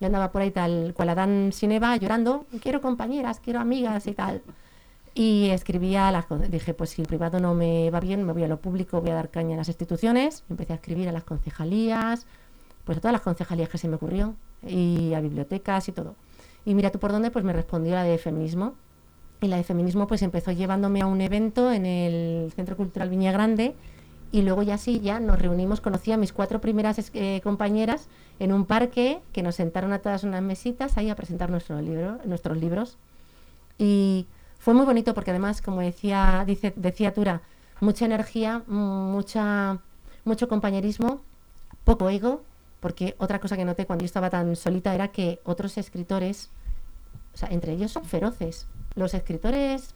yo 0.00 0.06
andaba 0.06 0.30
por 0.30 0.42
ahí 0.42 0.50
tal 0.50 0.92
cual 0.94 1.08
Adán 1.08 1.50
sin 1.52 1.72
Eva 1.72 1.96
llorando, 1.96 2.46
quiero 2.62 2.80
compañeras, 2.80 3.40
quiero 3.40 3.60
amigas 3.60 4.06
y 4.06 4.12
tal. 4.14 4.42
Y 5.14 5.50
escribía 5.50 6.10
las 6.10 6.26
cosas. 6.26 6.50
Dije, 6.50 6.74
pues 6.74 6.90
si 6.90 7.02
el 7.02 7.08
privado 7.08 7.38
no 7.38 7.54
me 7.54 7.90
va 7.90 8.00
bien, 8.00 8.24
me 8.24 8.32
voy 8.32 8.42
a 8.42 8.48
lo 8.48 8.60
público, 8.60 9.00
voy 9.00 9.10
a 9.10 9.14
dar 9.14 9.30
caña 9.30 9.54
a 9.54 9.58
las 9.58 9.68
instituciones. 9.68 10.44
Empecé 10.50 10.72
a 10.72 10.76
escribir 10.76 11.08
a 11.08 11.12
las 11.12 11.24
concejalías, 11.24 12.26
pues 12.84 12.98
a 12.98 13.00
todas 13.00 13.12
las 13.12 13.22
concejalías 13.22 13.68
que 13.68 13.78
se 13.78 13.88
me 13.88 13.96
ocurrió, 13.96 14.34
y 14.66 15.14
a 15.14 15.20
bibliotecas 15.20 15.88
y 15.88 15.92
todo. 15.92 16.16
Y 16.64 16.74
mira 16.74 16.90
tú 16.90 16.98
por 16.98 17.12
dónde, 17.12 17.30
pues 17.30 17.44
me 17.44 17.52
respondió 17.52 17.94
la 17.94 18.02
de 18.02 18.18
feminismo. 18.18 18.74
Y 19.40 19.48
la 19.48 19.56
de 19.56 19.64
feminismo 19.64 20.06
pues 20.06 20.22
empezó 20.22 20.52
llevándome 20.52 21.02
a 21.02 21.06
un 21.06 21.20
evento 21.20 21.70
en 21.70 21.86
el 21.86 22.52
Centro 22.56 22.76
Cultural 22.76 23.10
Viña 23.10 23.30
Grande 23.30 23.74
y 24.34 24.42
luego 24.42 24.64
ya 24.64 24.78
sí, 24.78 24.98
ya 24.98 25.20
nos 25.20 25.38
reunimos, 25.38 25.80
conocí 25.80 26.10
a 26.10 26.16
mis 26.16 26.32
cuatro 26.32 26.60
primeras 26.60 27.12
eh, 27.14 27.40
compañeras 27.44 28.08
en 28.40 28.52
un 28.52 28.66
parque 28.66 29.20
que 29.32 29.44
nos 29.44 29.54
sentaron 29.54 29.92
a 29.92 30.00
todas 30.00 30.24
unas 30.24 30.42
mesitas 30.42 30.98
ahí 30.98 31.08
a 31.08 31.14
presentar 31.14 31.50
nuestro 31.50 31.80
libro, 31.80 32.18
nuestros 32.24 32.56
libros. 32.56 32.98
Y 33.78 34.26
fue 34.64 34.72
muy 34.74 34.86
bonito 34.86 35.12
porque 35.14 35.30
además, 35.30 35.60
como 35.60 35.80
decía, 35.82 36.44
dice, 36.46 36.72
decía 36.76 37.12
Tura, 37.12 37.42
mucha 37.80 38.06
energía, 38.06 38.62
mucha, 38.66 39.78
mucho 40.24 40.48
compañerismo, 40.48 41.20
poco 41.84 42.08
ego, 42.08 42.42
porque 42.80 43.14
otra 43.18 43.40
cosa 43.40 43.56
que 43.58 43.64
noté 43.66 43.84
cuando 43.84 44.02
yo 44.04 44.06
estaba 44.06 44.30
tan 44.30 44.56
solita 44.56 44.94
era 44.94 45.08
que 45.08 45.40
otros 45.44 45.76
escritores, 45.76 46.48
o 47.34 47.36
sea, 47.36 47.48
entre 47.50 47.72
ellos 47.72 47.92
son 47.92 48.04
feroces. 48.06 48.66
Los 48.94 49.12
escritores 49.12 49.94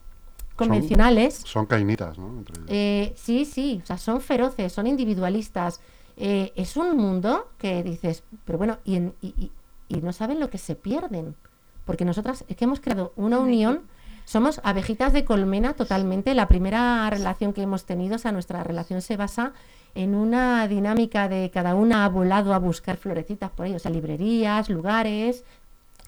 convencionales, 0.57 1.43
Son 1.47 1.67
cainitas, 1.67 2.19
¿no? 2.19 2.29
Entre 2.39 2.55
ellos. 2.57 2.67
eh, 2.69 3.15
sí, 3.17 3.45
sí, 3.45 3.81
o 3.83 3.87
sea, 3.87 3.97
son 3.97 4.21
feroces, 4.21 4.73
son 4.73 4.87
individualistas. 4.87 5.81
Eh, 6.17 6.53
es 6.57 6.77
un 6.77 6.97
mundo 6.97 7.49
que 7.59 7.83
dices, 7.83 8.25
pero 8.45 8.59
bueno, 8.59 8.79
y, 8.85 8.97
en- 8.97 9.15
y- 9.23 9.35
y- 9.39 9.53
y 9.89 10.01
no 10.03 10.13
saben 10.13 10.41
lo 10.41 10.51
que 10.51 10.59
se 10.59 10.75
pierden. 10.75 11.37
Porque 11.85 12.05
nosotras 12.05 12.45
es 12.49 12.57
que 12.57 12.65
hemos 12.65 12.81
creado 12.81 13.13
una 13.17 13.39
unión, 13.39 13.83
somos 14.29 14.61
abejitas 14.63 15.15
de 15.15 15.25
colmena 15.25 15.73
totalmente. 15.73 16.35
La 16.35 16.49
primera 16.49 17.09
relación 17.09 17.55
que 17.55 17.63
hemos 17.63 17.87
tenido, 17.87 18.17
o 18.17 18.19
sea, 18.19 18.31
nuestra 18.31 18.63
relación 18.63 19.01
se 19.01 19.17
basa 19.17 19.55
en 19.95 20.15
una 20.15 20.69
dinámica 20.69 21.31
de 21.31 21.51
cada 21.51 21.75
una 21.75 22.05
ha 22.05 22.09
volado 22.11 22.53
a 22.53 22.59
buscar 22.59 22.99
florecitas 22.99 23.51
por 23.51 23.65
ahí, 23.65 23.75
o 23.75 23.79
sea, 23.79 23.91
librerías, 23.91 24.69
lugares, 24.69 25.45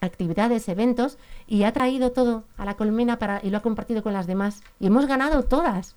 actividades, 0.01 0.69
eventos, 0.69 1.17
y 1.47 1.63
ha 1.63 1.73
traído 1.73 2.11
todo 2.11 2.43
a 2.57 2.65
la 2.65 2.75
colmena 2.75 3.17
para, 3.17 3.39
y 3.41 3.49
lo 3.49 3.57
ha 3.57 3.61
compartido 3.61 4.03
con 4.03 4.13
las 4.13 4.27
demás. 4.27 4.61
Y 4.79 4.85
hemos 4.85 5.07
ganado 5.07 5.41
todas. 5.41 5.95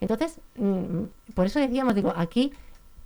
Entonces, 0.00 0.38
mm, 0.54 1.32
por 1.34 1.46
eso 1.46 1.58
decíamos, 1.58 1.96
digo, 1.96 2.12
aquí, 2.16 2.52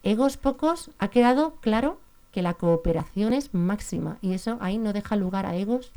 egos 0.03 0.37
pocos, 0.37 0.91
ha 0.99 1.09
quedado 1.09 1.55
claro 1.63 1.99
que 2.31 2.43
la 2.43 2.53
cooperación 2.53 3.33
es 3.33 3.55
máxima. 3.55 4.19
Y 4.21 4.35
eso 4.35 4.59
ahí 4.61 4.77
no 4.77 4.93
deja 4.93 5.17
lugar 5.17 5.47
a 5.47 5.57
egos, 5.57 5.93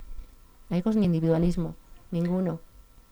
a 0.69 0.77
egos 0.77 0.95
ni 0.95 1.07
individualismo, 1.07 1.75
ninguno. 2.11 2.59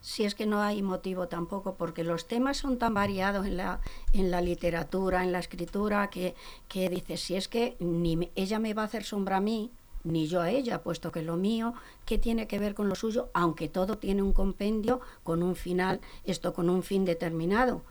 Si 0.02 0.24
es 0.24 0.36
que 0.36 0.46
no 0.46 0.62
hay 0.62 0.84
motivo 0.84 1.28
tampoco, 1.28 1.76
porque 1.76 2.04
los 2.04 2.28
temas 2.28 2.58
son 2.58 2.78
tan 2.78 2.94
variados 2.94 3.48
en 3.48 3.58
la, 3.58 3.80
en 4.14 4.30
la 4.30 4.40
literatura, 4.42 5.24
en 5.24 5.32
la 5.32 5.40
escritura, 5.40 6.10
que, 6.12 6.36
que 6.68 6.90
dices, 6.90 7.22
si 7.22 7.36
es 7.36 7.48
que 7.48 7.76
ni 7.80 8.16
me- 8.16 8.32
ella 8.36 8.60
me 8.60 8.76
va 8.76 8.84
a 8.84 8.86
hacer 8.86 9.04
sombra 9.04 9.38
a 9.38 9.42
mí, 9.42 9.72
ni 10.04 10.28
yo 10.28 10.42
a 10.42 10.52
ella, 10.52 10.84
puesto 10.84 11.12
que 11.12 11.24
lo 11.24 11.38
mío, 11.38 11.74
¿qué 12.06 12.20
tiene 12.20 12.48
que 12.48 12.60
ver 12.60 12.76
con 12.76 12.88
lo 12.88 12.94
suyo? 12.94 13.30
Aunque 13.34 13.68
todo 13.68 13.98
tiene 13.98 14.22
un 14.22 14.34
compendio 14.34 15.02
con 15.24 15.42
un 15.42 15.56
final, 15.56 16.00
esto 16.26 16.54
con 16.54 16.70
un 16.70 16.84
fin 16.84 17.06
determinado. 17.06 17.82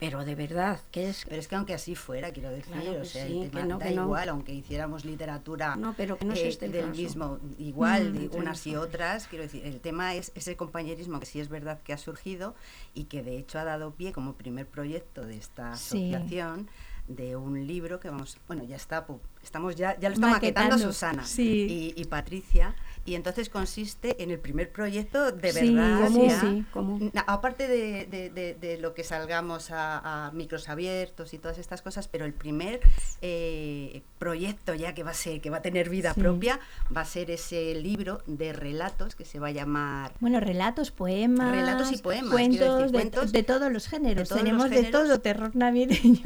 Pero 0.00 0.24
de 0.24 0.34
verdad, 0.34 0.80
que 0.90 1.10
es... 1.10 1.24
Pero 1.28 1.40
es 1.40 1.46
que 1.46 1.54
aunque 1.56 1.74
así 1.74 1.94
fuera, 1.94 2.32
quiero 2.32 2.50
decir, 2.50 2.72
Claro 2.72 3.02
o 3.02 3.04
sea, 3.04 3.26
sí, 3.26 3.36
el 3.42 3.50
que 3.50 3.56
tema 3.58 3.66
no, 3.66 3.78
da 3.78 3.90
no. 3.90 4.02
igual, 4.04 4.28
aunque 4.30 4.52
hiciéramos 4.54 5.04
literatura 5.04 5.76
No, 5.76 5.94
pero 5.96 6.16
que 6.18 6.24
no 6.24 6.32
es 6.32 6.40
eh, 6.40 6.48
este 6.48 6.66
el 6.66 6.72
del 6.72 6.86
caso. 6.86 6.96
mismo, 7.02 7.38
igual, 7.58 8.12
Mm, 8.14 8.16
de 8.30 8.36
unas 8.38 8.66
y 8.66 8.76
otras, 8.76 9.26
quiero 9.28 9.44
decir, 9.44 9.64
el 9.66 9.78
tema 9.80 10.14
es 10.14 10.32
ese 10.34 10.56
compañerismo 10.56 11.20
que 11.20 11.26
sí 11.26 11.38
es 11.38 11.48
verdad 11.50 11.78
que 11.84 11.92
ha 11.92 11.98
surgido 11.98 12.54
y 12.94 13.04
que 13.04 13.22
de 13.22 13.36
hecho 13.36 13.58
ha 13.58 13.64
dado 13.64 13.92
pie 13.94 14.12
como 14.12 14.32
primer 14.34 14.66
proyecto 14.66 15.26
de 15.26 15.36
esta 15.36 15.76
Sí. 15.76 16.12
asociación 16.14 16.68
de 17.08 17.34
un 17.36 17.66
libro 17.66 17.98
que 17.98 18.08
vamos, 18.08 18.38
bueno, 18.46 18.62
ya 18.64 18.76
está, 18.76 19.04
estamos 19.42 19.74
ya, 19.74 19.98
ya 19.98 20.08
lo 20.08 20.14
está 20.14 20.28
maquetando, 20.28 20.70
Maquetando, 20.70 20.92
Susana 20.92 21.24
sí. 21.26 21.92
y, 21.96 22.00
y 22.00 22.04
Patricia, 22.04 22.74
y 23.04 23.14
entonces 23.14 23.48
consiste 23.48 24.22
en 24.22 24.30
el 24.30 24.38
primer 24.38 24.70
proyecto 24.70 25.32
de 25.32 25.52
Sí, 25.52 25.74
verdad. 25.74 26.00
¿cómo? 26.04 26.26
ya, 26.26 26.40
Sí, 26.40 26.64
¿cómo? 26.72 26.98
Na- 27.12 27.24
Aparte 27.26 27.66
de, 27.68 28.06
de- 28.06 28.30
de- 28.30 28.54
de 28.54 28.78
lo 28.78 28.94
que 28.94 29.04
salgamos 29.04 29.70
a, 29.70 30.26
a 30.26 30.30
micros 30.32 30.68
abiertos 30.68 31.32
y 31.34 31.38
todas 31.38 31.58
estas 31.58 31.82
cosas, 31.82 32.08
pero 32.08 32.24
el 32.24 32.32
primer 32.34 32.80
eh, 33.22 34.02
proyecto 34.18 34.74
ya 34.74 34.94
que 34.94 35.02
va 35.02 35.10
a 35.12 35.14
ser, 35.14 35.40
que 35.40 35.50
va 35.50 35.58
a 35.58 35.62
tener 35.62 35.88
vida 35.88 36.12
Sí. 36.14 36.20
propia, 36.20 36.60
va 36.94 37.02
a 37.02 37.04
ser 37.04 37.30
ese 37.30 37.74
libro 37.74 38.22
de 38.26 38.52
relatos 38.52 39.14
que 39.14 39.24
se 39.24 39.38
va 39.38 39.48
a 39.48 39.52
llamar 39.52 40.12
Bueno, 40.20 40.40
relatos, 40.40 40.90
poemas, 40.90 41.50
Relatos 41.52 41.92
y 41.92 41.98
poemas, 41.98 42.30
cuentos, 42.30 42.76
decir, 42.78 42.86
de, 42.86 42.92
cuentos 42.92 43.32
de 43.32 43.42
todos 43.42 43.72
los 43.72 43.86
géneros. 43.88 44.28
todos 44.28 44.42
los 44.42 44.50
Tenemos 44.50 44.70
de 44.70 44.84
todo, 44.90 45.20
terror 45.20 45.54
navideño. 45.56 46.20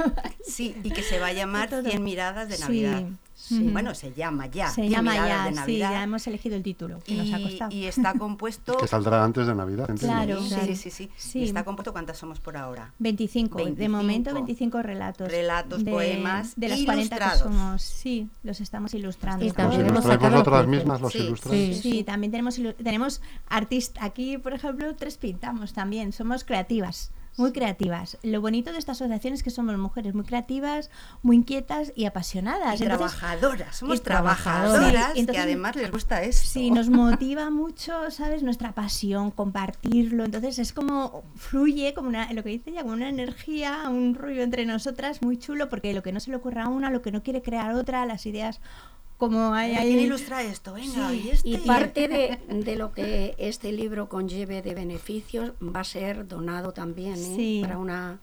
Sí, 0.45 0.75
y 0.83 0.90
que 0.90 1.02
se 1.02 1.19
va 1.19 1.28
a 1.28 1.33
llamar 1.33 1.71
todo. 1.71 1.83
100 1.83 2.02
miradas 2.02 2.49
de 2.49 2.59
Navidad. 2.59 3.02
Sí. 3.35 3.69
Bueno, 3.73 3.95
se 3.95 4.12
llama 4.12 4.47
ya. 4.47 4.69
Se 4.69 4.83
100 4.83 4.91
llama 4.91 5.14
ya, 5.14 5.45
de 5.45 5.50
sí, 5.50 5.55
Navidad. 5.57 5.91
ya 5.93 6.03
hemos 6.03 6.26
elegido 6.26 6.57
el 6.57 6.62
título, 6.62 7.00
que 7.00 7.14
nos 7.14 7.33
ha 7.33 7.41
y, 7.41 7.43
costado. 7.45 7.71
y 7.75 7.85
está 7.87 8.14
compuesto. 8.19 8.76
Que 8.76 8.87
saldrá 8.87 9.23
antes 9.25 9.47
de 9.47 9.55
Navidad, 9.55 9.91
entiendo. 9.91 10.17
Claro, 10.17 10.43
Sí, 10.43 10.49
claro. 10.49 10.67
sí, 10.67 10.76
sí, 10.76 10.91
sí. 10.91 11.11
Sí. 11.17 11.38
Y 11.41 11.45
está 11.45 11.64
compuesto, 11.64 11.93
¿cuántas 11.93 12.17
somos 12.19 12.41
por 12.41 12.57
ahora? 12.57 12.93
25, 12.99 13.59
de 13.59 13.64
25. 13.64 13.97
momento 13.97 14.35
25 14.35 14.83
relatos. 14.83 15.29
Relatos, 15.29 15.83
poemas, 15.85 16.55
De 16.57 16.69
las 16.69 16.83
40 16.83 16.95
que 17.17 17.23
ilustrados. 17.25 17.38
somos, 17.41 17.83
sí, 17.83 18.29
los 18.43 18.61
estamos 18.61 18.95
ilustrando. 18.95 19.45
Y 19.45 19.49
Los 19.49 19.57
también 19.57 19.87
sacado 20.03 20.31
vosotras 20.31 20.62
pincel. 20.62 20.69
mismas, 20.69 21.00
los 21.00 21.12
Sí, 21.12 21.19
ilustráis. 21.19 21.76
sí. 21.81 21.91
Sí, 21.93 22.05
también 22.05 22.31
tenemos, 22.31 22.61
tenemos 22.83 23.21
artistas. 23.49 24.03
Aquí, 24.05 24.38
por 24.38 24.53
ejemplo, 24.55 24.95
tres 24.95 25.17
pintamos 25.19 25.73
también. 25.73 26.12
Somos 26.12 26.45
creativas, 26.45 27.11
muy 27.37 27.53
creativas. 27.53 28.17
Lo 28.23 28.41
bonito 28.41 28.73
de 28.73 28.79
esta 28.79 28.93
asociación 28.93 29.35
es 29.35 29.43
que 29.43 29.50
somos 29.50 29.76
mujeres 29.76 30.14
muy 30.14 30.25
creativas, 30.25 30.91
muy 31.23 31.37
inquietas 31.37 31.93
y 31.97 32.05
apasionadas. 32.05 32.81
Y 32.81 32.85
Entonces, 32.85 33.19
trabajadoras, 33.19 33.76
somos 33.76 33.97
y 33.99 34.00
trabajadoras. 34.00 35.12
Sí, 35.14 35.21
entonces- 35.21 35.35
que 35.35 35.38
además 35.41 35.76
les 35.76 35.91
gusta 35.91 36.23
eso. 36.23 36.45
Sí, 36.45 36.71
nos 36.71 36.88
motiva 36.88 37.50
mucho, 37.50 38.11
¿sabes? 38.11 38.43
Nuestra 38.43 38.73
pasión, 38.73 39.31
compartirlo. 39.31 40.25
Entonces 40.25 40.59
es 40.59 40.73
como 40.73 41.25
fluye, 41.37 41.93
como 41.95 42.09
una, 42.09 42.33
lo 42.33 42.43
que 42.43 42.50
dice 42.50 42.71
ella, 42.71 42.83
como 42.83 42.95
una 42.95 43.09
energía, 43.09 43.83
un 43.88 44.14
rollo 44.14 44.43
entre 44.43 44.67
nosotras 44.67 45.23
muy 45.23 45.38
chulo, 45.38 45.69
porque 45.69 45.93
lo 45.95 46.03
que 46.03 46.12
no 46.12 46.21
se 46.21 46.31
le 46.31 46.37
ocurre 46.37 46.61
a 46.61 46.69
una, 46.69 46.91
lo 46.91 47.03
que 47.03 47.12
no 47.12 47.23
quiere 47.23 47.43
crear 47.43 47.75
otra, 47.75 48.07
las 48.07 48.26
ideas 48.26 48.61
como 49.18 49.54
hay 49.54 49.73
Ay, 49.73 49.87
¿Quién 49.88 49.99
ahí. 50.00 50.04
ilustra 50.06 50.42
esto? 50.42 50.75
Venga, 50.75 51.11
Sí, 51.11 51.23
y 51.25 51.30
este. 51.30 51.49
Y 51.49 51.56
parte 51.59 52.09
de, 52.09 52.38
de 52.64 52.76
lo 52.76 52.92
que 52.92 53.35
este 53.38 53.73
libro 53.73 54.09
conlleve 54.09 54.61
de 54.62 54.75
beneficios 54.75 55.52
va 55.62 55.80
a 55.80 55.85
ser 55.85 56.26
donado 56.26 56.73
también 56.73 57.14
¿eh? 57.14 57.35
Sí. 57.37 57.59
para 57.62 57.78
una... 57.78 58.18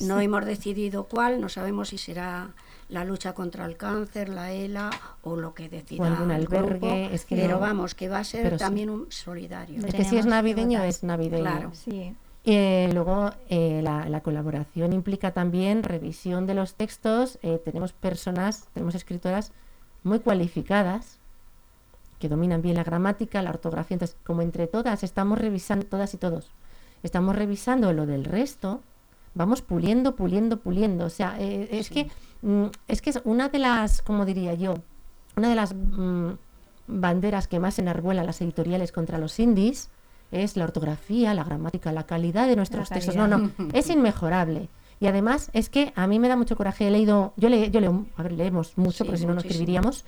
No 0.00 0.20
hemos 0.20 0.44
decidido 0.44 1.04
cuál, 1.04 1.40
no 1.40 1.48
sabemos 1.48 1.90
si 1.90 1.98
será 1.98 2.50
la 2.88 3.04
lucha 3.04 3.32
contra 3.32 3.64
el 3.64 3.76
cáncer, 3.76 4.28
la 4.28 4.52
ELA 4.52 4.90
o 5.22 5.36
lo 5.36 5.54
que 5.54 5.68
decida 5.68 6.02
O 6.02 6.06
algún 6.06 6.32
el 6.32 6.46
grupo, 6.48 6.58
albergue, 6.58 7.14
es 7.14 7.24
que 7.24 7.36
pero 7.36 7.54
no- 7.54 7.60
vamos, 7.60 7.94
que 7.94 8.08
va 8.08 8.18
a 8.18 8.24
ser 8.24 8.42
pero 8.42 8.58
sí. 8.58 8.64
también 8.64 8.90
un 8.90 9.06
solidario. 9.10 9.86
Es 9.86 9.94
que 9.94 10.04
si 10.04 10.16
es 10.18 10.26
navideño, 10.26 10.82
es 10.82 11.04
navideño. 11.04 11.42
Claro. 11.42 11.70
Sí. 11.74 12.12
Eh, 12.44 12.90
luego, 12.92 13.30
eh, 13.48 13.80
la, 13.84 14.08
la 14.08 14.20
colaboración 14.20 14.92
implica 14.92 15.30
también 15.30 15.82
revisión 15.84 16.46
de 16.46 16.54
los 16.54 16.74
textos. 16.74 17.38
eh, 17.42 17.60
tenemos 17.64 17.92
personas, 17.92 18.66
tenemos 18.74 18.96
escritoras 18.96 19.52
muy 20.04 20.20
cualificadas 20.20 21.18
que 22.18 22.28
dominan 22.28 22.62
bien 22.62 22.76
la 22.76 22.84
gramática, 22.84 23.42
la 23.42 23.50
ortografía. 23.50 23.96
Entonces, 23.96 24.16
como 24.24 24.42
entre 24.42 24.66
todas 24.66 25.02
estamos 25.02 25.38
revisando, 25.38 25.86
todas 25.86 26.14
y 26.14 26.16
todos, 26.16 26.50
estamos 27.02 27.34
revisando 27.34 27.92
lo 27.92 28.06
del 28.06 28.24
resto, 28.24 28.80
vamos 29.34 29.62
puliendo, 29.62 30.14
puliendo, 30.14 30.58
puliendo. 30.58 31.06
O 31.06 31.10
sea, 31.10 31.36
eh, 31.38 31.68
es 31.72 31.90
que 31.90 32.08
mm, 32.42 32.66
es 32.88 33.02
que 33.02 33.10
es 33.10 33.20
una 33.24 33.48
de 33.48 33.58
las, 33.58 34.00
como 34.02 34.24
diría 34.24 34.54
yo, 34.54 34.74
una 35.36 35.48
de 35.48 35.54
las 35.54 35.74
mm, 35.74 36.30
banderas 36.86 37.48
que 37.48 37.58
más 37.58 37.78
enarbolan 37.78 38.26
las 38.26 38.40
editoriales 38.40 38.92
contra 38.92 39.18
los 39.18 39.38
indies 39.38 39.90
es 40.30 40.56
la 40.56 40.64
ortografía, 40.64 41.34
la 41.34 41.44
gramática, 41.44 41.92
la 41.92 42.04
calidad 42.04 42.48
de 42.48 42.56
nuestros 42.56 42.88
textos. 42.88 43.16
No, 43.16 43.28
no, 43.28 43.50
es 43.72 43.90
inmejorable. 43.90 44.68
Y 45.00 45.06
además 45.06 45.50
es 45.52 45.68
que 45.68 45.92
a 45.96 46.06
mí 46.06 46.18
me 46.18 46.28
da 46.28 46.36
mucho 46.36 46.56
coraje. 46.56 46.88
He 46.88 46.90
leído, 46.90 47.32
yo, 47.36 47.48
le, 47.48 47.70
yo 47.70 47.80
leo, 47.80 48.06
a 48.16 48.22
ver, 48.22 48.32
leemos 48.32 48.76
mucho, 48.76 48.98
Sí, 48.98 49.04
porque 49.04 49.18
si 49.18 49.26
no, 49.26 49.34
no 49.34 49.40
escribiríamos. 49.40 50.04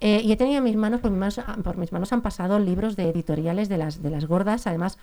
Eh, 0.00 0.20
y 0.22 0.30
he 0.30 0.36
tenido 0.36 0.58
en 0.58 0.64
mis 0.64 0.76
manos, 0.76 1.00
por 1.00 1.10
mis 1.10 1.18
manos, 1.18 1.38
ah, 1.40 1.56
por 1.62 1.76
mis 1.76 1.92
manos 1.92 2.12
han 2.12 2.22
pasado 2.22 2.58
libros 2.58 2.94
de 2.94 3.08
editoriales 3.08 3.68
de 3.68 3.78
las, 3.78 4.02
de 4.02 4.10
las 4.10 4.26
gordas, 4.26 4.66
además 4.66 4.98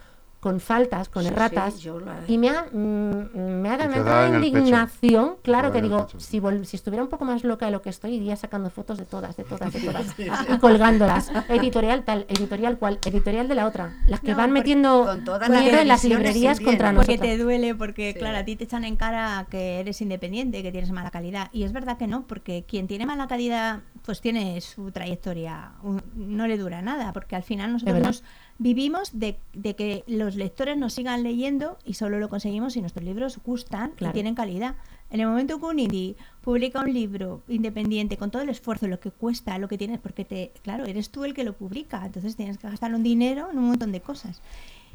con 0.45 0.59
faltas, 0.59 1.09
con 1.09 1.23
Sí, 1.23 1.29
sí, 1.29 1.33
erratas. 1.33 1.79
yo 1.79 1.99
la- 1.99 2.19
Y 2.27 2.37
me 2.37 2.49
ha, 2.49 2.65
mm, 2.71 2.75
me 2.75 3.67
ha, 3.69 3.83
Y 3.83 3.87
me 3.87 3.95
ha 3.95 4.03
da 4.03 4.25
pecho. 4.29 4.35
indignación. 4.35 5.37
Claro 5.41 5.71
que 5.71 5.81
digo, 5.81 6.07
si, 6.19 6.39
vol- 6.39 6.65
si 6.65 6.75
estuviera 6.75 7.01
un 7.01 7.09
poco 7.09 7.25
más 7.25 7.43
loca 7.43 7.65
de 7.65 7.71
lo 7.71 7.81
que 7.81 7.89
estoy, 7.89 8.13
iría 8.13 8.35
sacando 8.35 8.69
fotos 8.69 8.99
de 8.99 9.05
todas, 9.05 9.35
de 9.37 9.43
todas, 9.43 9.73
de 9.73 9.79
todas. 9.79 10.05
y 10.49 10.57
colgándolas. 10.59 11.31
Editorial 11.49 12.03
tal, 12.03 12.27
editorial 12.29 12.77
cual, 12.77 12.99
editorial 13.07 13.47
de 13.47 13.55
la 13.55 13.65
otra. 13.65 13.95
Las 14.07 14.19
que 14.19 14.33
No, 14.33 14.37
van 14.37 14.51
metiendo 14.51 15.03
con 15.05 15.23
todas 15.23 15.49
miedo 15.49 15.71
las 15.71 15.81
en 15.81 15.87
las 15.87 16.03
librerías 16.03 16.59
contra 16.59 16.91
miedo. 16.91 17.01
Porque 17.01 17.17
te 17.17 17.39
duele, 17.39 17.73
porque 17.73 18.13
Sí. 18.13 18.19
claro, 18.19 18.37
a 18.37 18.43
ti 18.45 18.55
te 18.55 18.65
echan 18.65 18.83
en 18.83 18.97
cara 18.97 19.47
que 19.49 19.79
eres 19.79 19.99
independiente, 20.01 20.61
que 20.61 20.71
tienes 20.71 20.91
mala 20.91 21.09
calidad. 21.09 21.49
Y 21.53 21.63
es 21.63 21.73
verdad 21.73 21.97
que 21.97 22.05
no, 22.05 22.27
porque 22.27 22.65
quien 22.67 22.85
tiene 22.85 23.07
mala 23.07 23.25
calidad, 23.27 23.79
pues 24.05 24.21
tiene 24.21 24.61
su 24.61 24.91
trayectoria, 24.91 25.71
no 26.15 26.45
le 26.45 26.59
dura 26.59 26.83
nada, 26.83 27.13
porque 27.13 27.35
al 27.35 27.41
final 27.41 27.73
nosotros 27.73 28.23
vivimos 28.57 29.19
de, 29.19 29.37
de 29.53 29.75
que 29.75 30.03
los 30.07 30.35
lectores 30.35 30.77
nos 30.77 30.93
sigan 30.93 31.23
leyendo 31.23 31.77
y 31.85 31.95
solo 31.95 32.19
lo 32.19 32.29
conseguimos 32.29 32.73
si 32.73 32.81
nuestros 32.81 33.03
libros 33.05 33.39
gustan 33.45 33.91
Claro. 33.91 34.11
y 34.11 34.13
tienen 34.13 34.35
calidad. 34.35 34.75
En 35.11 35.19
el 35.19 35.27
momento 35.27 35.59
que 35.59 35.65
un 35.65 35.79
indie 35.79 36.15
publica 36.41 36.79
un 36.81 36.91
libro 36.93 37.41
independiente 37.47 38.17
con 38.17 38.31
todo 38.31 38.41
el 38.41 38.49
esfuerzo, 38.49 38.87
lo 38.87 38.99
que 38.99 39.11
cuesta, 39.11 39.57
lo 39.59 39.67
que 39.67 39.77
tienes, 39.77 39.99
porque 39.99 40.25
te, 40.25 40.51
claro, 40.63 40.85
eres 40.85 41.09
tú 41.09 41.25
el 41.25 41.33
que 41.33 41.43
lo 41.43 41.53
publica, 41.53 42.03
entonces 42.05 42.35
tienes 42.35 42.57
que 42.57 42.67
gastar 42.69 42.93
un 42.95 43.03
dinero 43.03 43.49
en 43.51 43.59
un 43.59 43.65
montón 43.65 43.91
de 43.91 44.01
cosas. 44.01 44.41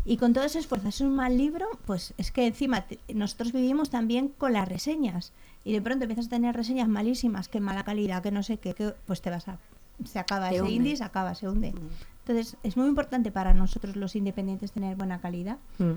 Y 0.04 0.16
con 0.16 0.32
todo 0.32 0.44
ese 0.44 0.58
esfuerzo, 0.58 0.88
es 0.88 1.00
un 1.02 1.14
mal 1.14 1.36
libro, 1.36 1.66
pues 1.86 2.14
es 2.16 2.32
que 2.32 2.46
encima 2.46 2.82
te- 2.86 2.98
nosotros 3.14 3.52
vivimos 3.52 3.90
también 3.90 4.28
con 4.28 4.54
las 4.54 4.66
reseñas. 4.68 5.32
Y 5.62 5.72
de 5.74 5.82
pronto 5.82 6.04
empiezas 6.04 6.26
a 6.26 6.30
tener 6.30 6.56
reseñas 6.56 6.88
malísimas, 6.88 7.48
que 7.48 7.60
mala 7.60 7.84
calidad, 7.84 8.22
que 8.22 8.30
no 8.30 8.42
sé 8.42 8.56
qué, 8.56 8.72
que, 8.74 8.94
pues 9.06 9.20
te 9.20 9.28
vas 9.28 9.46
a. 9.48 9.58
Se 10.06 10.18
acaba 10.18 10.48
ese 10.50 10.62
hunde. 10.62 10.72
indie, 10.74 10.96
se 10.96 11.04
acaba, 11.04 11.34
se 11.34 11.46
hunde. 11.46 11.74
Entonces 12.26 12.56
es 12.62 12.76
muy 12.76 12.86
importante 12.88 13.30
para 13.30 13.54
nosotros 13.54 13.96
los 13.96 14.14
independientes 14.16 14.72
tener 14.72 14.96
buena 14.96 15.20
calidad. 15.20 15.58
Mm. 15.78 15.94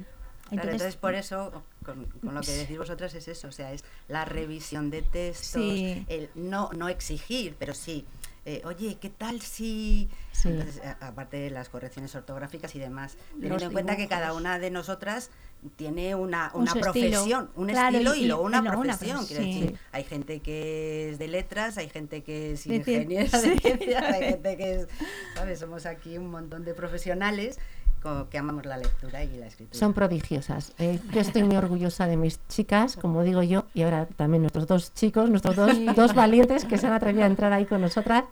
Claro, 0.49 0.67
Entonces, 0.67 0.73
entonces 0.73 0.95
por 0.97 1.15
eso, 1.15 1.63
con, 1.85 2.05
con 2.23 2.33
lo 2.35 2.41
que 2.41 2.51
decís 2.51 2.77
vosotras 2.77 3.13
es 3.15 3.27
eso, 3.27 3.47
o 3.47 3.51
sea, 3.51 3.71
es 3.71 3.83
la 4.07 4.25
revisión 4.25 4.89
de 4.91 5.01
textos, 5.01 5.61
Sí. 5.63 6.05
el 6.09 6.29
no, 6.35 6.69
no 6.75 6.89
exigir, 6.89 7.55
pero 7.57 7.73
sí, 7.73 8.05
eh, 8.45 8.61
oye, 8.65 8.97
¿qué 8.99 9.09
tal 9.09 9.41
si...? 9.41 10.09
Sí. 10.33 10.49
Entonces, 10.49 10.81
a- 10.83 11.07
aparte 11.07 11.37
de 11.37 11.49
las 11.49 11.69
correcciones 11.69 12.13
ortográficas 12.13 12.75
y 12.75 12.79
demás, 12.79 13.17
teniendo 13.39 13.65
en 13.65 13.71
cuenta 13.71 13.95
que 13.95 14.07
cada 14.09 14.33
una 14.33 14.59
de 14.59 14.69
nosotras 14.69 15.29
tiene 15.75 16.15
una, 16.15 16.51
Un 16.53 16.61
una 16.63 16.71
estilo. 16.71 16.83
profesión, 16.91 17.49
un 17.55 17.67
Claro, 17.67 17.97
estilo 17.97 18.15
y- 18.15 18.19
y, 18.23 18.27
luego 18.27 18.43
y 18.43 18.45
una 18.47 18.63
profesión. 18.63 19.17
profe- 19.21 19.27
quiero 19.27 19.43
sí. 19.43 19.59
decir, 19.61 19.79
hay 19.91 20.03
gente 20.03 20.39
que 20.41 21.09
es 21.11 21.19
de 21.19 21.27
letras, 21.27 21.77
hay 21.77 21.89
gente 21.89 22.23
que 22.23 22.51
es 22.53 22.65
De 22.65 22.75
ingeniera 22.77 23.23
de 23.39 23.49
sí. 23.51 23.59
ciencias, 23.59 24.03
hay 24.03 24.23
gente 24.29 24.57
que 24.57 24.75
es, 24.75 24.87
¿sabes? 25.35 25.59
Somos 25.59 25.85
aquí 25.85 26.17
un 26.17 26.29
montón 26.31 26.63
de 26.65 26.73
profesionales 26.73 27.59
como 28.01 28.27
que 28.27 28.37
amamos 28.37 28.65
la 28.65 28.77
lectura 28.77 29.23
y 29.23 29.37
la 29.37 29.47
escritura. 29.47 29.79
Son 29.79 29.93
prodigiosas. 29.93 30.73
Eh, 30.77 30.99
yo 31.13 31.21
estoy 31.21 31.43
muy 31.43 31.55
orgullosa 31.55 32.05
de 32.05 32.17
mis 32.17 32.45
chicas, 32.49 32.97
como 32.97 33.23
digo 33.23 33.43
yo, 33.43 33.65
y 33.73 33.83
ahora 33.83 34.07
también 34.07 34.41
nuestros 34.43 34.67
dos 34.67 34.93
chicos, 34.93 35.29
nuestros 35.29 35.55
dos, 35.55 35.71
dos 35.95 36.13
valientes 36.13 36.65
que 36.65 36.77
se 36.77 36.87
han 36.87 36.91
atrevido 36.93 37.23
a 37.23 37.27
entrar 37.27 37.53
ahí 37.53 37.65
con 37.65 37.79
nosotras. 37.79 38.25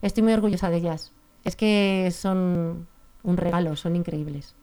Estoy 0.00 0.22
muy 0.22 0.32
orgullosa 0.32 0.70
de 0.70 0.78
ellas. 0.78 1.12
Es 1.44 1.54
que 1.54 2.10
son 2.16 2.88
un 3.22 3.36
regalo, 3.36 3.76
son 3.76 3.94
increíbles. 3.94 4.54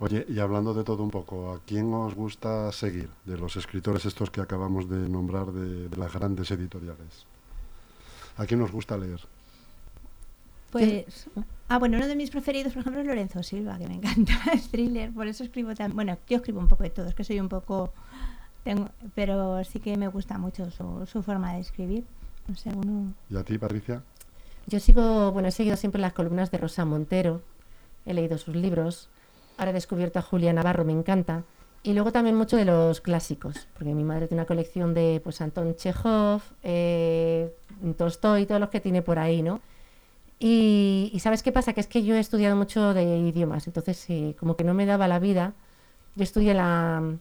Oye, 0.00 0.24
y 0.28 0.38
hablando 0.38 0.72
de 0.72 0.82
todo 0.82 1.02
un 1.02 1.10
poco, 1.10 1.52
¿a 1.52 1.60
quién 1.66 1.92
os 1.92 2.14
gusta 2.14 2.72
seguir 2.72 3.10
de 3.26 3.36
los 3.36 3.56
escritores 3.56 4.06
estos 4.06 4.30
que 4.30 4.40
acabamos 4.40 4.88
de 4.88 5.08
nombrar 5.08 5.52
de, 5.52 5.88
de 5.88 5.96
las 5.96 6.12
grandes 6.14 6.50
editoriales? 6.50 7.26
¿A 8.38 8.46
quién 8.46 8.62
os 8.62 8.72
gusta 8.72 8.96
leer? 8.96 9.20
Pues, 10.70 11.28
ah, 11.68 11.78
bueno, 11.78 11.98
uno 11.98 12.06
de 12.06 12.16
mis 12.16 12.30
preferidos, 12.30 12.72
por 12.72 12.80
ejemplo, 12.80 13.02
es 13.02 13.06
Lorenzo 13.06 13.42
Silva, 13.42 13.76
que 13.76 13.88
me 13.88 13.94
encanta 13.96 14.32
el 14.52 14.62
thriller, 14.62 15.12
por 15.12 15.26
eso 15.26 15.44
escribo 15.44 15.74
tan, 15.74 15.94
bueno, 15.94 16.16
yo 16.28 16.36
escribo 16.38 16.60
un 16.60 16.68
poco 16.68 16.84
de 16.84 16.90
todo, 16.90 17.06
es 17.06 17.14
que 17.14 17.24
soy 17.24 17.38
un 17.38 17.50
poco, 17.50 17.92
tengo, 18.64 18.88
pero 19.14 19.62
sí 19.64 19.80
que 19.80 19.98
me 19.98 20.08
gusta 20.08 20.38
mucho 20.38 20.70
su, 20.70 21.06
su 21.06 21.22
forma 21.22 21.54
de 21.54 21.60
escribir, 21.60 22.04
no 22.48 22.54
sé, 22.54 22.70
uno, 22.70 23.12
¿Y 23.28 23.36
a 23.36 23.42
ti, 23.42 23.58
Patricia? 23.58 24.02
Yo 24.66 24.80
sigo, 24.80 25.32
bueno, 25.32 25.48
he 25.48 25.52
seguido 25.52 25.76
siempre 25.76 26.00
las 26.00 26.14
columnas 26.14 26.50
de 26.50 26.56
Rosa 26.58 26.86
Montero, 26.86 27.42
he 28.06 28.14
leído 28.14 28.38
sus 28.38 28.54
libros, 28.54 29.10
ahora 29.60 29.70
he 29.70 29.74
descubierto 29.74 30.18
a 30.18 30.22
Julia 30.22 30.52
Navarro, 30.54 30.84
me 30.86 30.92
encanta, 30.92 31.44
y 31.82 31.92
luego 31.92 32.12
también 32.12 32.34
mucho 32.34 32.56
de 32.56 32.64
los 32.64 33.00
clásicos, 33.02 33.68
porque 33.74 33.94
mi 33.94 34.04
madre 34.04 34.26
tiene 34.26 34.40
una 34.40 34.46
colección 34.46 34.94
de 34.94 35.20
pues 35.22 35.40
Anton 35.42 35.76
Chekhov, 35.76 36.40
eh, 36.62 37.54
Tolstoy, 37.96 38.46
todos 38.46 38.60
los 38.60 38.70
que 38.70 38.80
tiene 38.80 39.02
por 39.02 39.18
ahí, 39.18 39.42
¿no? 39.42 39.60
Y, 40.38 41.10
y 41.12 41.20
¿sabes 41.20 41.42
qué 41.42 41.52
pasa? 41.52 41.74
Que 41.74 41.80
es 41.80 41.86
que 41.86 42.02
yo 42.02 42.14
he 42.14 42.20
estudiado 42.20 42.56
mucho 42.56 42.94
de 42.94 43.04
idiomas, 43.18 43.66
entonces 43.66 44.02
eh, 44.08 44.34
como 44.40 44.56
que 44.56 44.64
no 44.64 44.72
me 44.72 44.86
daba 44.86 45.06
la 45.08 45.18
vida. 45.18 45.52
Yo 46.16 46.24
estudié 46.24 46.54
la 46.54 47.00
mm, 47.02 47.18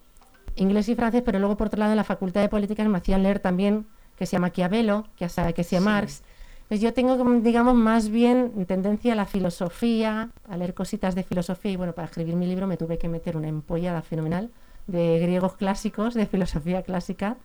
inglés 0.55 0.87
y 0.87 0.95
francés, 0.95 1.21
pero 1.25 1.39
luego 1.39 1.57
por 1.57 1.67
otro 1.67 1.79
lado 1.79 1.91
en 1.91 1.97
la 1.97 2.05
Facultad 2.05 2.41
de 2.41 2.47
Políticas 2.49 2.87
me 2.87 2.97
hacían 2.97 3.23
leer 3.23 3.39
también 3.39 3.85
que 4.17 4.25
sea 4.25 4.39
Maquiavelo, 4.39 5.07
que 5.17 5.27
sea, 5.27 5.51
que 5.51 5.65
sea 5.65 5.79
Sí. 5.79 5.85
Marx. 5.85 6.23
Pues 6.69 6.81
yo 6.81 6.93
tengo, 6.93 7.17
como, 7.17 7.39
digamos, 7.41 7.73
más 7.73 8.09
bien 8.09 8.65
tendencia 8.67 9.13
a 9.13 9.15
la 9.15 9.25
filosofía, 9.25 10.29
a 10.47 10.55
leer 10.55 10.75
cositas 10.75 11.15
de 11.15 11.23
filosofía. 11.23 11.71
Y 11.71 11.75
bueno, 11.75 11.93
para 11.93 12.07
escribir 12.07 12.35
mi 12.35 12.45
libro 12.45 12.67
me 12.67 12.77
tuve 12.77 12.99
que 12.99 13.09
meter 13.09 13.35
una 13.35 13.47
empollada 13.47 14.03
fenomenal 14.03 14.51
de 14.85 15.19
griegos 15.19 15.55
clásicos, 15.57 16.13
de 16.13 16.25
filosofía 16.33 16.83
clásica, 16.83 17.37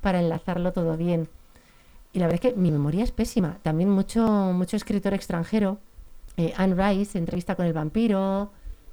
para 0.00 0.20
enlazarlo 0.20 0.72
todo 0.72 0.96
bien. 0.96 1.28
Y 2.12 2.20
la 2.20 2.26
verdad 2.26 2.44
es 2.44 2.52
que 2.52 2.58
mi 2.60 2.70
memoria 2.70 3.02
es 3.02 3.10
pésima. 3.10 3.58
También 3.62 3.90
mucho, 3.90 4.24
mucho 4.54 4.76
escritor 4.76 5.14
extranjero. 5.14 5.78
Eh, 6.36 6.54
Anne 6.56 6.74
Rice, 6.74 7.18
entrevista 7.18 7.56
con 7.56 7.66
el 7.66 7.72
vampiro. 7.72 8.52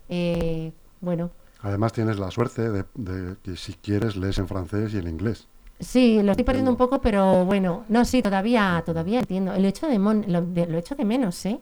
eh, 0.09 0.71
bueno, 1.01 1.29
Además 1.61 1.93
tienes 1.93 2.19
la 2.19 2.31
suerte 2.31 2.69
de, 2.69 2.85
de 2.95 3.35
que 3.43 3.55
si 3.55 3.73
quieres 3.73 4.15
lees 4.15 4.37
en 4.37 4.47
francés 4.47 4.93
y 4.93 4.97
en 4.97 5.07
inglés. 5.07 5.47
Sí, 5.79 6.21
lo 6.23 6.31
estoy 6.31 6.43
perdiendo 6.43 6.71
un 6.71 6.77
poco, 6.77 7.01
pero 7.01 7.45
bueno, 7.45 7.83
no, 7.87 8.03
sí, 8.03 8.21
todavía, 8.23 8.81
todavía 8.85 9.19
entiendo. 9.19 9.57
Lo 9.57 9.67
echo 9.67 9.87
de, 9.87 9.99
mon- 9.99 10.25
lo, 10.27 10.41
de- 10.41 10.65
lo 10.65 10.77
echo 10.77 10.95
de 10.95 11.05
menos, 11.05 11.45
¿eh? 11.45 11.59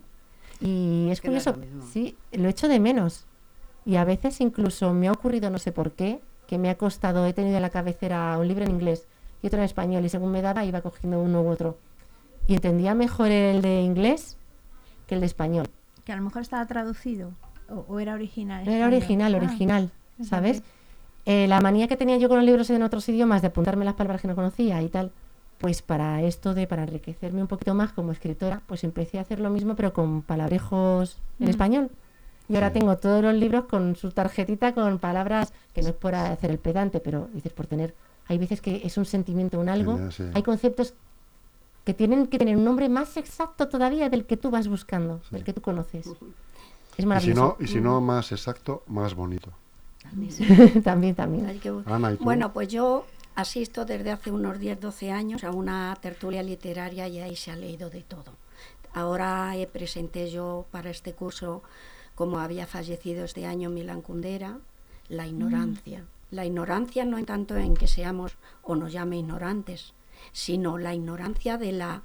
Y 0.62 1.10
es 1.12 1.20
curioso, 1.20 1.52
sí, 1.92 2.16
lo 2.32 2.48
echo 2.48 2.68
de 2.70 2.80
menos. 2.80 3.26
Y 3.86 3.98
a 3.98 4.06
veces 4.06 4.40
incluso 4.40 4.94
me 4.94 5.10
ha 5.10 5.12
ocurrido, 5.12 5.50
no 5.50 5.58
sé 5.58 5.72
por 5.74 5.92
qué, 5.92 6.22
que 6.48 6.58
me 6.58 6.70
ha 6.70 6.78
costado, 6.78 7.26
he 7.26 7.34
tenido 7.34 7.58
en 7.58 7.62
la 7.62 7.70
cabecera 7.70 8.38
un 8.40 8.48
libro 8.48 8.64
en 8.64 8.72
inglés 8.72 9.06
y 9.44 9.48
otro 9.48 9.60
en 9.60 9.66
español, 9.66 10.06
y 10.06 10.10
según 10.10 10.32
me 10.32 10.42
daba 10.42 10.64
iba 10.64 10.82
cogiendo 10.82 11.20
uno 11.22 11.42
u 11.42 11.50
otro. 11.50 11.78
Y 12.48 12.54
entendía 12.56 12.96
mejor 12.96 13.28
el 13.32 13.62
de 13.62 13.82
inglés 13.82 14.38
que 15.08 15.16
el 15.16 15.20
de 15.22 15.28
español. 15.28 15.68
que 16.06 16.14
a 16.14 16.16
lo 16.16 16.22
mejor 16.22 16.42
estaba 16.42 16.66
traducido, 16.68 17.32
o, 17.70 17.84
o 17.90 18.00
era 18.00 18.14
original. 18.14 18.64
No 18.66 18.72
era 18.72 18.88
original, 18.88 19.36
Ah, 19.36 19.38
original, 19.40 19.92
fíjate. 20.24 20.62
Eh, 21.26 21.48
la 21.48 21.60
manía 21.62 21.88
que 21.88 21.98
tenía 21.98 22.18
yo 22.18 22.28
con 22.30 22.38
los 22.38 22.46
libros 22.46 22.70
en 22.70 22.84
otros 22.84 23.08
idiomas 23.10 23.42
de 23.42 23.48
apuntarme 23.48 23.84
las 23.86 23.96
palabras 23.96 24.22
que 24.22 24.28
no 24.28 24.36
conocía 24.36 24.82
y 24.82 24.90
tal, 24.90 25.12
pues 25.58 25.82
para 25.82 26.22
esto 26.22 26.54
de, 26.54 26.68
para 26.68 26.84
enriquecerme 26.84 27.42
un 27.42 27.48
poquito 27.48 27.74
más 27.74 27.92
como 27.94 28.12
escritora, 28.12 28.62
pues 28.68 28.84
empecé 28.84 29.18
a 29.18 29.22
hacer 29.22 29.40
lo 29.40 29.50
mismo 29.50 29.76
pero 29.76 29.94
con 29.94 30.22
palabrejos 30.22 31.18
en 31.40 31.48
español. 31.48 31.90
Y 32.48 32.54
ahora 32.56 32.68
Sí. 32.70 32.74
tengo 32.80 32.98
todos 32.98 33.24
los 33.24 33.34
libros 33.34 33.66
con 33.66 33.96
su 33.96 34.12
tarjetita 34.12 34.74
con 34.76 35.00
palabras 35.00 35.52
que 35.74 35.82
no 35.82 35.90
es 35.90 35.96
por 35.96 36.14
hacer 36.14 36.52
el 36.52 36.60
pedante, 36.60 37.00
pero 37.00 37.28
dices 37.34 37.52
por 37.54 37.66
tener, 37.66 37.96
hay 38.28 38.38
veces 38.38 38.62
que 38.62 38.82
es 38.84 38.98
un 38.98 39.06
sentimiento, 39.06 39.60
un 39.60 39.68
algo, 39.70 39.94
Genial, 39.94 40.14
sí. 40.14 40.24
hay 40.32 40.44
conceptos 40.44 40.94
que 41.86 41.96
tienen 41.96 42.28
que 42.28 42.38
tener 42.38 42.56
un 42.58 42.64
nombre 42.66 42.88
más 42.90 43.18
exacto 43.18 43.68
todavía 43.68 44.10
del 44.10 44.26
que 44.26 44.38
tú 44.38 44.52
vas 44.52 44.68
buscando, 44.68 45.22
del 45.32 45.44
que 45.44 45.54
tú 45.54 45.62
conoces. 45.62 46.06
Es 46.06 46.14
Y 46.98 47.02
si, 47.02 47.06
maravilloso. 47.08 47.42
no, 47.60 47.64
y 47.64 47.68
si 47.68 47.82
no 47.82 48.00
más 48.02 48.32
exacto, 48.32 48.84
más 48.88 49.16
bonito. 49.16 49.50
también, 50.84 51.16
también. 51.16 51.46
Hay 51.46 51.60
que- 51.60 51.74
Ana, 51.86 52.14
¿y 52.14 52.18
tú? 52.18 52.24
Bueno, 52.24 52.54
pues 52.54 52.68
yo 52.68 53.06
asisto 53.36 53.86
desde 53.86 54.12
hace 54.12 54.32
unos 54.32 54.60
10, 54.60 54.80
12 54.80 55.12
años 55.12 55.44
a 55.44 55.52
una 55.52 55.96
tertulia 56.02 56.42
literaria 56.42 57.08
y 57.08 57.20
ahí 57.20 57.36
se 57.36 57.52
ha 57.52 57.56
leído 57.56 57.90
de 57.90 58.02
todo. 58.02 58.34
Ahora 58.94 59.56
eh, 59.58 59.68
presenté 59.68 60.30
yo 60.32 60.66
para 60.72 60.90
este 60.90 61.14
curso, 61.14 61.64
como 62.16 62.40
había 62.40 62.66
fallecido 62.66 63.26
este 63.26 63.46
año 63.46 63.70
Milán 63.70 64.02
Kundera, 64.02 64.58
la 65.10 65.28
ignorancia. 65.28 66.06
La 66.32 66.46
ignorancia 66.46 67.06
no 67.06 67.18
en 67.18 67.26
tanto 67.26 67.58
en 67.58 67.76
que 67.76 67.88
seamos 67.88 68.36
o 68.64 68.76
nos 68.76 68.92
llame 68.92 69.18
ignorantes, 69.20 69.94
sino 70.32 70.78
la 70.78 70.94
ignorancia 70.94 71.58
de 71.58 71.72
la, 71.74 72.04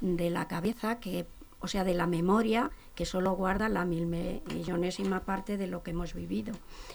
de 0.00 0.30
la 0.30 0.48
cabeza 0.48 0.98
que 0.98 1.26
o 1.62 1.68
sea, 1.68 1.84
de 1.84 1.94
la 1.94 2.08
memoria 2.08 2.70
que 2.94 3.06
solo 3.06 3.32
guarda 3.32 3.68
la 3.68 3.84
mil 3.84 4.06
millonésima 4.06 5.20
parte 5.20 5.56
de 5.56 5.66
lo 5.66 5.82
que 5.82 5.92
hemos 5.92 6.14
vivido. 6.14 6.52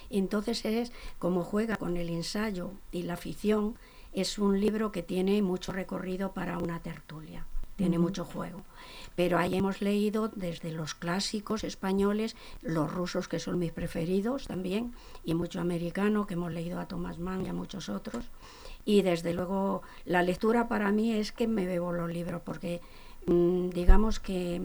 Entonces 0.10 0.64
es 0.66 0.92
como 1.20 1.44
juega 1.44 1.78
con 1.78 1.98
el 1.98 2.10
ensayo 2.10 2.72
y 2.92 3.04
la 3.04 3.18
ficción, 3.18 3.76
es 4.14 4.40
un 4.40 4.60
libro 4.60 4.92
que 4.92 5.04
tiene 5.04 5.42
mucho 5.42 5.72
recorrido 5.72 6.32
para 6.32 6.58
una 6.58 6.80
tertulia, 6.80 7.46
tiene 7.76 8.00
mucho 8.00 8.26
juego. 8.26 8.64
Pero 9.16 9.38
ahí 9.38 9.56
hemos 9.56 9.82
leído 9.82 10.30
desde 10.30 10.72
los 10.72 10.94
clásicos 10.94 11.64
españoles, 11.64 12.36
los 12.62 12.92
rusos 12.92 13.28
que 13.28 13.40
son 13.40 13.60
mis 13.60 13.72
preferidos 13.72 14.48
también, 14.48 14.94
y 15.24 15.34
mucho 15.34 15.60
americano 15.60 16.28
que 16.28 16.36
hemos 16.36 16.52
leído 16.52 16.80
a 16.80 16.88
Thomas 16.88 17.20
Mann 17.20 17.46
y 17.46 17.50
a 17.50 17.54
muchos 17.54 17.90
otros. 17.90 18.26
Y 18.86 19.02
desde 19.02 19.34
luego 19.34 19.82
la 20.06 20.24
lectura 20.24 20.68
para 20.68 20.92
mí 20.92 21.14
es 21.14 21.32
que 21.32 21.48
me 21.48 21.66
bebo 21.66 21.92
los 21.92 22.12
libros, 22.12 22.42
porque 22.44 22.82
mm, 23.26 23.70
digamos 23.70 24.20
que, 24.20 24.62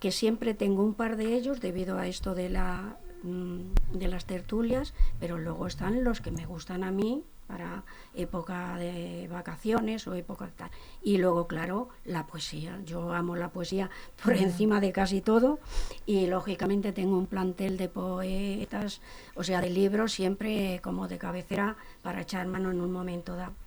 que 0.00 0.12
siempre 0.12 0.54
tengo 0.54 0.82
un 0.82 0.94
par 0.94 1.16
de 1.16 1.34
ellos 1.34 1.60
debido 1.60 1.98
a 1.98 2.06
esto 2.06 2.34
de, 2.34 2.50
la, 2.50 2.98
mm, 3.22 3.98
de 3.98 4.08
las 4.08 4.26
tertulias, 4.26 4.94
pero 5.20 5.38
luego 5.38 5.66
están 5.66 6.04
los 6.04 6.20
que 6.20 6.30
me 6.30 6.46
gustan 6.46 6.84
a 6.84 6.90
mí 6.90 7.24
para 7.46 7.84
época 8.14 8.76
de 8.76 9.28
vacaciones 9.30 10.06
o 10.06 10.14
época 10.14 10.50
tal. 10.56 10.70
Y 11.02 11.18
luego, 11.18 11.46
claro, 11.46 11.88
la 12.04 12.26
poesía. 12.26 12.80
Yo 12.84 13.12
amo 13.12 13.36
la 13.36 13.50
poesía 13.50 13.90
por 14.22 14.34
encima 14.34 14.80
de 14.80 14.92
casi 14.92 15.20
todo 15.20 15.58
y 16.06 16.26
lógicamente 16.26 16.92
tengo 16.92 17.16
un 17.16 17.26
plantel 17.26 17.76
de 17.76 17.88
poetas, 17.88 19.00
o 19.34 19.44
sea, 19.44 19.60
de 19.60 19.70
libros 19.70 20.12
siempre 20.12 20.80
como 20.82 21.08
de 21.08 21.18
cabecera 21.18 21.76
para 22.02 22.22
echar 22.22 22.46
mano 22.46 22.70
en 22.70 22.80
un 22.80 22.92
momento 22.92 23.36
dado. 23.36 23.65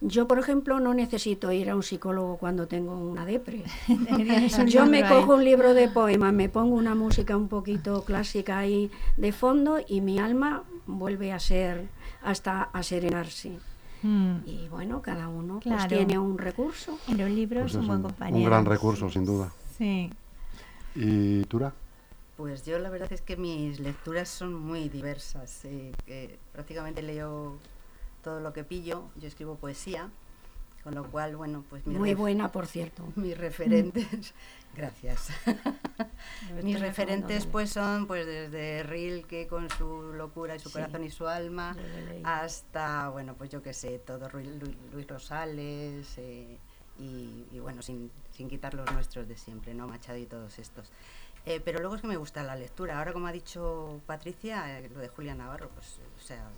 Yo, 0.00 0.26
por 0.28 0.38
ejemplo, 0.38 0.80
no 0.80 0.92
necesito 0.94 1.50
ir 1.52 1.70
a 1.70 1.76
un 1.76 1.82
psicólogo 1.82 2.36
cuando 2.36 2.66
tengo 2.66 2.96
una 2.98 3.24
depre. 3.24 3.62
Yo 4.66 4.86
me 4.86 5.06
cojo 5.08 5.34
un 5.34 5.44
libro 5.44 5.74
de 5.74 5.88
poemas, 5.88 6.32
me 6.32 6.48
pongo 6.48 6.74
una 6.74 6.94
música 6.94 7.36
un 7.36 7.48
poquito 7.48 8.04
clásica 8.04 8.58
ahí 8.58 8.90
de 9.16 9.32
fondo 9.32 9.78
y 9.86 10.00
mi 10.00 10.18
alma 10.18 10.62
vuelve 10.86 11.32
a 11.32 11.38
ser 11.38 11.88
hasta 12.22 12.62
a 12.64 12.82
serenarse. 12.82 13.58
Mm. 14.02 14.36
Y 14.44 14.68
bueno, 14.68 15.00
cada 15.00 15.28
uno 15.28 15.60
pues, 15.62 15.88
tiene 15.88 16.18
un 16.18 16.36
recurso. 16.36 16.98
Pero 17.06 17.24
un 17.26 17.34
libro 17.34 17.60
Pues 17.62 17.72
es 17.72 17.78
un 17.80 17.86
buen 17.86 17.98
un, 17.98 18.04
compañero. 18.04 18.36
un 18.38 18.44
gran 18.44 18.64
recurso, 18.66 19.08
sin 19.08 19.24
duda. 19.24 19.50
Sí. 19.78 20.10
¿Y 20.94 21.44
Tura? 21.44 21.72
Pues 22.36 22.66
yo 22.66 22.78
la 22.78 22.90
verdad 22.90 23.12
es 23.12 23.20
que 23.20 23.36
mis 23.36 23.80
lecturas 23.80 24.28
son 24.28 24.54
muy 24.54 24.88
diversas. 24.88 25.64
eh, 25.64 25.92
que 26.04 26.38
prácticamente 26.52 27.00
leo 27.00 27.56
todo 28.24 28.40
lo 28.40 28.52
que 28.52 28.64
pillo. 28.64 29.04
Yo 29.16 29.28
escribo 29.28 29.54
poesía, 29.56 30.10
con 30.82 30.94
lo 30.96 31.04
cual, 31.10 31.36
bueno, 31.36 31.64
pues 31.70 31.86
mis, 31.86 31.96
Muy 31.98 32.14
buena, 32.14 32.50
por 32.50 32.66
cierto. 32.66 33.04
mis 33.16 33.38
referentes 33.38 34.34
Gracias. 34.74 35.28
Mis 36.64 36.80
referentes 36.80 37.46
pues 37.46 37.70
son 37.70 38.08
pues 38.08 38.26
desde 38.26 38.82
Rilke 38.82 39.46
con 39.46 39.70
su 39.70 40.12
locura 40.14 40.56
y 40.56 40.58
su 40.58 40.68
Sí. 40.68 40.72
corazón 40.72 41.04
y 41.04 41.10
su 41.10 41.28
alma 41.28 41.76
hasta 42.24 43.08
bueno 43.10 43.34
pues 43.34 43.50
yo 43.50 43.62
qué 43.62 43.72
sé 43.72 44.00
todo 44.00 44.28
Luis, 44.30 44.48
Luis 44.92 45.06
Rosales 45.06 46.18
eh, 46.18 46.58
y, 46.98 47.46
y, 47.52 47.60
bueno 47.60 47.82
sin, 47.82 48.10
sin 48.32 48.48
quitar 48.48 48.74
los 48.74 48.90
nuestros 48.92 49.28
de 49.28 49.36
siempre 49.36 49.74
no 49.74 49.86
Machado 49.86 50.18
y 50.18 50.26
todos 50.26 50.58
estos 50.58 50.90
Eh, 51.46 51.60
pero 51.64 51.78
luego 51.78 51.94
es 51.94 52.00
que 52.00 52.08
me 52.08 52.16
gusta 52.16 52.42
la 52.42 52.56
lectura 52.56 52.98
ahora 52.98 53.12
como 53.12 53.28
ha 53.28 53.32
dicho 53.32 54.00
Patricia 54.06 54.80
eh, 54.80 54.88
lo 54.92 54.98
de 54.98 55.08
Julia 55.08 55.36
Navarro 55.36 55.68
pues 55.68 56.00
o 56.18 56.20
sea 56.20 56.50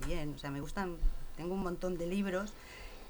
también 0.00 0.34
o 0.34 0.38
sea 0.38 0.50
me 0.50 0.60
gustan 0.60 0.96
tengo 1.36 1.54
un 1.54 1.62
montón 1.62 1.96
de 1.98 2.06
libros 2.06 2.52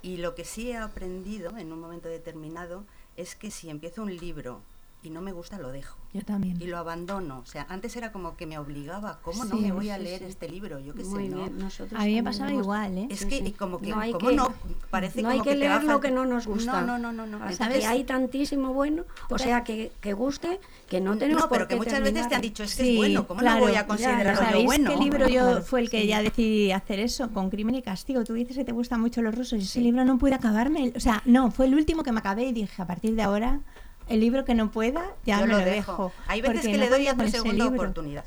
y 0.02 0.18
lo 0.18 0.34
que 0.34 0.44
sí 0.44 0.70
he 0.70 0.76
aprendido 0.76 1.56
en 1.56 1.72
un 1.72 1.80
momento 1.80 2.08
determinado 2.08 2.84
es 3.16 3.34
que 3.34 3.50
si 3.50 3.68
empiezo 3.68 4.02
un 4.02 4.16
libro 4.16 4.62
y 5.02 5.10
no 5.10 5.20
me 5.20 5.30
gusta 5.32 5.58
lo 5.58 5.70
dejo 5.70 5.96
Yo 6.12 6.22
también. 6.22 6.60
y 6.60 6.66
lo 6.66 6.76
abandono. 6.78 7.38
O 7.38 7.46
sea, 7.46 7.66
antes 7.68 7.94
era 7.96 8.10
como 8.10 8.36
que 8.36 8.46
me 8.46 8.58
obligaba, 8.58 9.20
¿cómo 9.22 9.44
no 9.44 9.56
me 9.56 9.70
voy 9.70 9.90
a 9.90 9.98
leer 9.98 10.20
sí. 10.20 10.24
este 10.26 10.48
libro? 10.48 10.80
Yo 10.80 10.92
qué 10.94 11.04
sé, 11.04 11.28
¿no? 11.28 11.48
nosotros 11.50 12.00
A 12.00 12.04
mí 12.04 12.14
me 12.16 12.22
pasaba 12.24 12.52
igual, 12.52 12.98
¿eh? 12.98 13.06
Es 13.10 13.24
que 13.24 13.52
como 13.52 13.78
que, 13.80 13.90
No 13.90 14.00
hay 14.00 14.12
¿cómo 14.12 14.28
que- 14.30 14.36
no? 14.36 14.52
Parece 14.90 15.22
no 15.22 15.28
como 15.30 15.40
hay 15.42 15.48
que, 15.48 15.54
leer 15.56 15.84
lo 15.84 16.00
que 16.00 16.10
no 16.10 16.24
nos 16.26 16.46
gusta. 16.46 16.82
No, 16.82 16.98
no, 16.98 17.12
no, 17.12 17.26
no. 17.26 17.38
no. 17.38 17.52
¿Sabes? 17.52 17.78
que 17.80 17.86
hay 17.86 18.02
tantísimo 18.04 18.72
bueno, 18.72 19.04
o 19.30 19.38
sea, 19.38 19.62
que, 19.62 19.92
que 20.00 20.12
guste, 20.14 20.58
que 20.88 21.00
no 21.00 21.16
tenemos 21.16 21.44
No, 21.44 21.48
por 21.48 21.58
pero 21.58 21.68
que 21.68 21.76
muchas 21.76 22.00
veces 22.02 22.28
te 22.28 22.34
han 22.34 22.40
dicho, 22.42 22.64
es 22.64 22.74
que 22.74 22.90
es 22.90 22.96
bueno, 22.96 23.26
¿cómo 23.28 23.40
claro, 23.40 23.60
no 23.60 23.66
voy 23.66 23.76
a 23.76 23.86
considerarlo 23.86 24.32
yo 24.32 24.46
¿Sabéis 24.46 24.66
bueno? 24.66 24.90
qué 24.90 24.96
libro 24.96 25.28
yo 25.28 25.42
Claro, 25.42 25.62
fue 25.62 25.80
el 25.80 25.90
que 25.90 26.06
ya 26.06 26.22
decidí 26.22 26.72
hacer 26.72 26.98
eso? 26.98 27.30
Con 27.30 27.50
Crimen 27.50 27.76
y 27.76 27.82
Castigo. 27.82 28.24
Tú 28.24 28.34
dices 28.34 28.56
que 28.56 28.64
te 28.64 28.72
gustan 28.72 29.00
mucho 29.00 29.22
los 29.22 29.34
rusos 29.34 29.58
y 29.60 29.62
ese 29.62 29.80
libro 29.80 30.04
no 30.04 30.18
pude 30.18 30.34
acabarme. 30.34 30.92
O 30.96 31.00
sea, 31.00 31.22
no, 31.24 31.50
fue 31.52 31.66
el 31.66 31.74
último 31.74 32.02
que 32.02 32.10
me 32.12 32.18
acabé 32.18 32.44
y 32.46 32.52
dije, 32.52 32.82
a 32.82 32.86
partir 32.86 33.14
de 33.14 33.22
ahora, 33.22 33.60
el 34.08 34.20
libro 34.20 34.44
que 34.44 34.54
no 34.54 34.70
pueda, 34.70 35.04
ya 35.24 35.40
yo 35.40 35.46
me 35.46 35.52
lo 35.52 35.58
dejo. 35.58 35.70
dejo. 35.92 36.12
Hay 36.26 36.40
veces 36.40 36.62
que 36.66 36.72
no 36.72 36.78
le 36.78 36.88
doy 36.88 37.08
otra 37.08 37.28
segunda 37.28 37.66
oportunidad. 37.66 38.24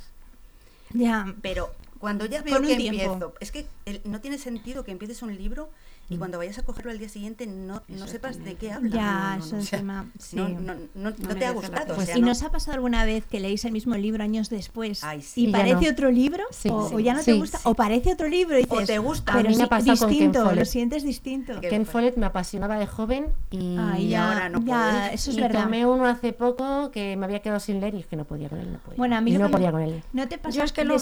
Ya, 0.93 1.33
Pero 1.41 1.73
cuando 1.99 2.25
ya 2.25 2.41
veo 2.41 2.61
que 2.61 2.73
empiezo, 2.73 3.33
es 3.39 3.51
que 3.51 3.65
el- 3.85 4.01
no 4.05 4.19
tiene 4.21 4.37
sentido 4.37 4.83
que 4.83 4.91
empieces 4.91 5.21
un 5.21 5.35
libro 5.35 5.69
y 6.11 6.17
cuando 6.17 6.37
vayas 6.37 6.57
a 6.59 6.63
cogerlo 6.63 6.91
al 6.91 6.99
día 6.99 7.09
siguiente 7.09 7.47
no, 7.47 7.81
no 7.87 8.07
sepas 8.07 8.37
de 8.43 8.55
qué 8.55 8.71
habla. 8.71 8.89
Ya, 8.95 9.11
No, 9.11 9.29
no, 9.29 9.37
no, 9.37 9.45
eso 9.45 9.55
o 9.55 9.59
es 9.59 9.65
sea, 9.69 9.79
tema- 9.79 10.05
sí. 10.19 10.35
no, 10.35 10.49
no, 10.49 10.73
no- 10.93 11.11
no 11.17 11.35
te 11.35 11.45
ha 11.45 11.51
gustado. 11.51 11.73
pena. 11.81 11.93
o 11.93 11.95
Pues 11.95 12.07
sea, 12.07 12.17
¿y 12.17 12.21
no- 12.21 12.27
nos 12.27 12.43
ha 12.43 12.51
pasado 12.51 12.75
alguna 12.75 13.05
vez 13.05 13.25
que 13.25 13.39
leéis 13.39 13.65
el 13.65 13.71
mismo 13.71 13.95
libro 13.95 14.23
años 14.23 14.49
después 14.49 15.03
Ay, 15.03 15.19
y 15.19 15.21
sí. 15.21 15.41
Y 15.47 15.51
ya 15.51 15.57
parece 15.57 15.85
no. 15.85 15.91
otro 15.91 16.11
libro 16.11 16.43
Sí, 16.51 16.69
o, 16.71 16.89
sí. 16.89 16.95
o 16.95 16.99
ya 16.99 17.13
no 17.13 17.23
te 17.23 17.33
gusta 17.33 17.57
sí. 17.57 17.63
o 17.67 17.73
parece 17.73 18.13
otro 18.13 18.27
libro 18.27 18.59
y 18.59 18.63
O 18.63 18.65
dices, 18.79 18.87
te 18.87 18.99
gusta. 18.99 19.31
A 19.31 19.37
pero 19.37 19.49
mí 19.49 19.55
me 19.55 19.63
ha 19.63 19.67
pasado 19.67 19.97
con 19.97 20.09
Ken 20.09 20.09
distinto, 20.09 20.51
lo 20.55 20.65
sientes 20.65 21.03
distinto. 21.03 21.59
Ken. 21.61 21.85
Follett 21.85 22.17
me 22.17 22.25
apasionaba 22.25 22.77
de 22.77 22.87
joven 22.87 23.25
y, 23.49 23.77
Ay, 23.79 24.09
ya, 24.09 24.31
ahora 24.33 24.49
no 24.49 24.59
ya, 24.63 24.65
puedes. 25.07 25.13
eso 25.13 25.31
es 25.31 25.37
y 25.37 25.41
verdad. 25.41 25.63
tomé 25.63 25.85
uno 25.85 26.05
hace 26.05 26.33
poco 26.33 26.91
que 26.91 27.15
me 27.17 27.25
había 27.25 27.39
quedado 27.39 27.59
sin 27.59 27.79
leer 27.79 27.95
y 27.95 27.99
es 27.99 28.05
que 28.05 28.15
no 28.15 28.25
podía 28.25 28.49
con 28.49 28.59
él. 28.59 28.71
No 28.71 28.79
podía. 28.79 28.97
Bueno, 28.97 29.15
a 29.15 29.21
mí 29.21 29.31
no 29.31 29.49
podía 29.49 29.71
con 29.71 29.81
él. 29.81 30.03
No 30.13 30.27
te 30.27 30.37
pasa 30.37 30.57
Yo 30.57 30.63
es 30.63 30.73
que 30.73 30.83
lo 30.85 30.97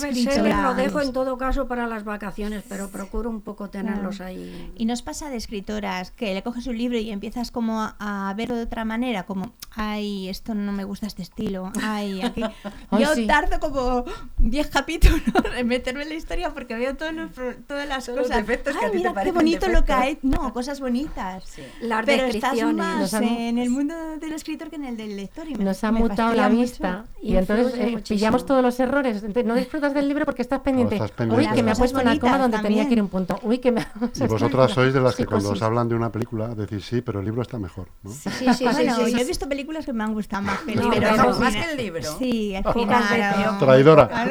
dejo 0.75 1.01
en 1.01 1.13
todo 1.13 1.37
caso 1.37 1.67
para 1.67 1.87
las 1.87 2.03
vacaciones, 2.03 2.63
pero 2.67 2.89
procuro 2.89 3.29
un 3.29 3.41
poco 3.41 3.69
tenerlos 3.69 4.21
ahí. 4.21 4.71
Y 4.75 4.85
nos 4.99 5.03
pasa 5.05 5.29
de 5.29 5.37
escritoras 5.37 6.11
que 6.11 6.33
le 6.33 6.43
coges 6.43 6.67
un 6.67 6.77
libro 6.77 6.97
y 6.97 7.09
empiezas 7.09 7.51
como 7.51 7.81
a, 7.81 7.95
a 8.29 8.33
verlo 8.33 8.55
de 8.57 8.63
otra 8.63 8.83
manera, 8.83 9.23
como, 9.23 9.53
ay, 9.75 10.27
esto 10.27 10.53
no 10.55 10.73
me 10.73 10.83
gusta 10.83 11.07
este 11.07 11.21
estilo, 11.21 11.71
ay, 11.81 12.21
aquí. 12.21 12.43
Yo 12.99 13.15
sí. 13.15 13.25
tardo 13.25 13.61
como 13.61 14.03
10 14.39 14.67
capítulos 14.67 15.21
en 15.55 15.67
meterme 15.67 16.03
en 16.03 16.09
la 16.09 16.15
historia 16.15 16.53
porque 16.53 16.75
veo 16.75 16.97
todos 16.97 17.13
los 17.13 17.31
pro- 17.31 17.55
todas 17.65 17.87
las 17.87 18.05
Todos 18.07 18.17
los 18.19 18.27
cosas. 18.27 18.45
que 18.45 18.53
a 18.53 18.57
ti 18.57 18.63
te 18.91 18.97
mira 18.97 19.09
qué 19.11 19.15
parecen 19.15 19.33
bonito 19.35 19.67
lo 19.69 19.85
que 19.85 19.93
defectos". 19.93 20.01
hay. 20.01 20.17
No, 20.23 20.53
cosas 20.53 20.81
bonitas. 20.81 21.43
Sí. 21.45 21.61
Las 21.81 22.05
Pero 22.05 22.25
estás 22.25 22.51
descripciones. 22.51 22.75
más 22.75 23.13
han- 23.13 23.23
en 23.23 23.57
el 23.57 23.69
mundo 23.69 23.95
del 24.19 24.33
escritor 24.33 24.69
que 24.69 24.75
en 24.75 24.83
el 24.85 24.97
del 24.97 25.15
lector. 25.15 25.47
Y 25.47 25.55
me- 25.55 25.63
Nos 25.63 25.81
ha 25.85 25.93
me 25.93 25.99
mutado 25.99 26.33
la 26.33 26.49
mucho. 26.49 26.59
vista 26.61 27.05
y 27.21 27.37
entonces 27.37 27.73
eh, 27.77 28.03
pillamos 28.05 28.45
todos 28.45 28.61
los 28.61 28.77
errores. 28.81 29.23
No 29.45 29.55
disfrutas 29.55 29.93
del 29.93 30.09
libro 30.09 30.25
porque 30.25 30.41
estás 30.41 30.59
pendiente. 30.59 30.95
estás 30.95 31.11
Uy, 31.29 31.47
que 31.55 31.63
me 31.63 31.71
ha 31.71 31.75
puesto 31.75 32.01
una 32.01 32.19
coma 32.19 32.37
donde 32.37 32.59
tenía 32.59 32.85
que 32.85 32.93
ir 32.95 33.01
un 33.01 33.07
punto. 33.07 33.39
Uy, 33.43 33.59
que 33.59 33.71
me 33.71 33.79
ha... 33.81 33.91
Y 34.15 34.27
vosotras 34.27 34.75
sois 34.81 34.93
de 34.93 35.01
las 35.01 35.15
que 35.15 35.25
cuando 35.25 35.49
os 35.51 35.61
hablan 35.61 35.87
de 35.89 35.95
una 35.95 36.11
película 36.11 36.49
decís 36.55 36.85
sí, 36.85 37.01
pero 37.01 37.19
el 37.19 37.25
libro 37.25 37.41
está 37.41 37.57
mejor. 37.59 37.87
¿no? 38.03 38.11
Sí, 38.11 38.29
sí, 38.29 38.53
sí, 38.53 38.63
Bueno, 38.63 38.95
sí, 38.95 39.05
sí. 39.05 39.11
yo 39.13 39.17
he 39.19 39.23
visto 39.25 39.47
películas 39.49 39.85
que 39.85 39.93
me 39.93 40.03
han 40.03 40.13
gustado 40.13 40.43
más 40.43 40.59
que 40.59 40.71
el 40.73 40.77
No, 40.77 40.83
libro. 40.83 40.97
pero 40.99 41.09
al 41.11 41.17
no, 41.17 41.25
más 41.27 41.37
final- 41.37 41.53
que 41.65 41.71
el 41.71 41.77
libro. 41.77 42.17
Sí, 42.17 42.55
al 42.55 42.73
final. 42.73 43.57
Traidora. 43.59 44.29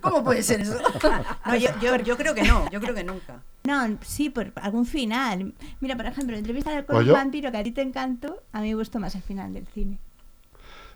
¿Cómo 0.00 0.24
puede 0.24 0.42
ser 0.42 0.60
eso? 0.62 0.78
No, 1.46 1.56
yo, 1.56 1.68
yo, 1.80 1.96
yo 1.96 2.16
creo 2.16 2.34
que 2.34 2.42
no, 2.42 2.68
yo 2.70 2.80
creo 2.80 2.94
que 2.94 3.04
nunca. 3.04 3.40
No, 3.64 3.96
sí, 4.02 4.28
por 4.30 4.52
algún 4.56 4.86
final. 4.86 5.54
Mira, 5.80 5.96
por 5.96 6.06
ejemplo, 6.06 6.36
entrevista 6.36 6.70
del 6.70 6.84
Pues 6.84 6.98
con 6.98 7.06
un 7.06 7.12
vampiro 7.12 7.50
que 7.52 7.58
a 7.58 7.62
ti 7.62 7.70
te 7.70 7.82
encantó, 7.82 8.42
a 8.52 8.60
mí 8.60 8.68
me 8.70 8.74
gustó 8.74 8.98
más 8.98 9.14
el 9.14 9.22
final 9.22 9.52
del 9.52 9.66
cine. 9.68 9.98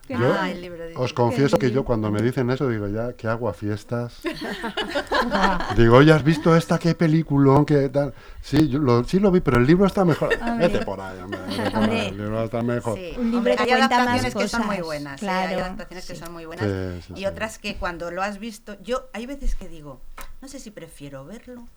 Yo 0.09 0.33
Ah, 0.39 0.49
el 0.49 0.61
libro 0.61 0.83
de- 0.85 0.95
os 0.95 1.11
confieso 1.13 1.57
que 1.59 1.69
yo 1.71 1.83
cuando 1.83 2.09
me 2.11 2.21
dicen 2.21 2.49
eso 2.49 2.67
digo 2.69 2.87
ya 2.87 3.13
que 3.13 3.27
hago 3.27 3.49
a 3.49 3.53
fiestas. 3.53 4.21
digo, 5.77 5.97
oye, 5.97 6.11
¿has 6.13 6.23
visto 6.23 6.55
esta 6.55 6.79
qué 6.79 6.95
peliculón? 6.95 7.65
¿Qué 7.65 7.89
tal? 7.89 8.13
Sí, 8.41 8.69
yo 8.69 8.79
lo, 8.79 9.03
sí 9.03 9.19
lo 9.19 9.31
vi, 9.31 9.41
pero 9.41 9.57
el 9.57 9.65
libro 9.67 9.85
está 9.85 10.05
mejor. 10.05 10.29
Vete 10.57 10.85
por 10.85 10.99
ahí, 11.01 11.19
hombre, 11.19 11.39
vete 11.47 11.71
por 11.71 11.79
Hombre. 11.81 11.99
ahí, 12.01 12.07
el 12.07 12.17
libro 12.17 12.43
está 12.43 12.61
mejor. 12.63 12.97
Sí, 12.97 13.13
Un 13.17 13.23
libro 13.25 13.37
hombre, 13.39 13.55
que 13.57 13.63
hay 13.63 13.81
más 13.81 13.91
adaptaciones 13.91 14.35
que 14.35 14.47
son 14.47 14.65
muy 14.65 14.81
buenas, 14.81 15.21
¿eh? 15.21 15.25
claro. 15.25 15.49
hay 15.49 15.59
adaptaciones 15.61 16.07
que 16.07 16.15
son 16.15 16.33
muy 16.33 16.45
buenas 16.45 16.65
Sí, 16.65 17.01
sí, 17.07 17.13
y 17.13 17.17
sí. 17.19 17.25
otras 17.25 17.57
que 17.59 17.75
cuando 17.77 18.11
lo 18.11 18.21
has 18.21 18.39
visto, 18.39 18.77
yo 18.81 19.09
hay 19.13 19.25
veces 19.25 19.55
que 19.55 19.67
digo, 19.67 20.01
no 20.41 20.47
sé 20.47 20.59
si 20.59 20.71
prefiero 20.71 21.25
verlo, 21.25 21.67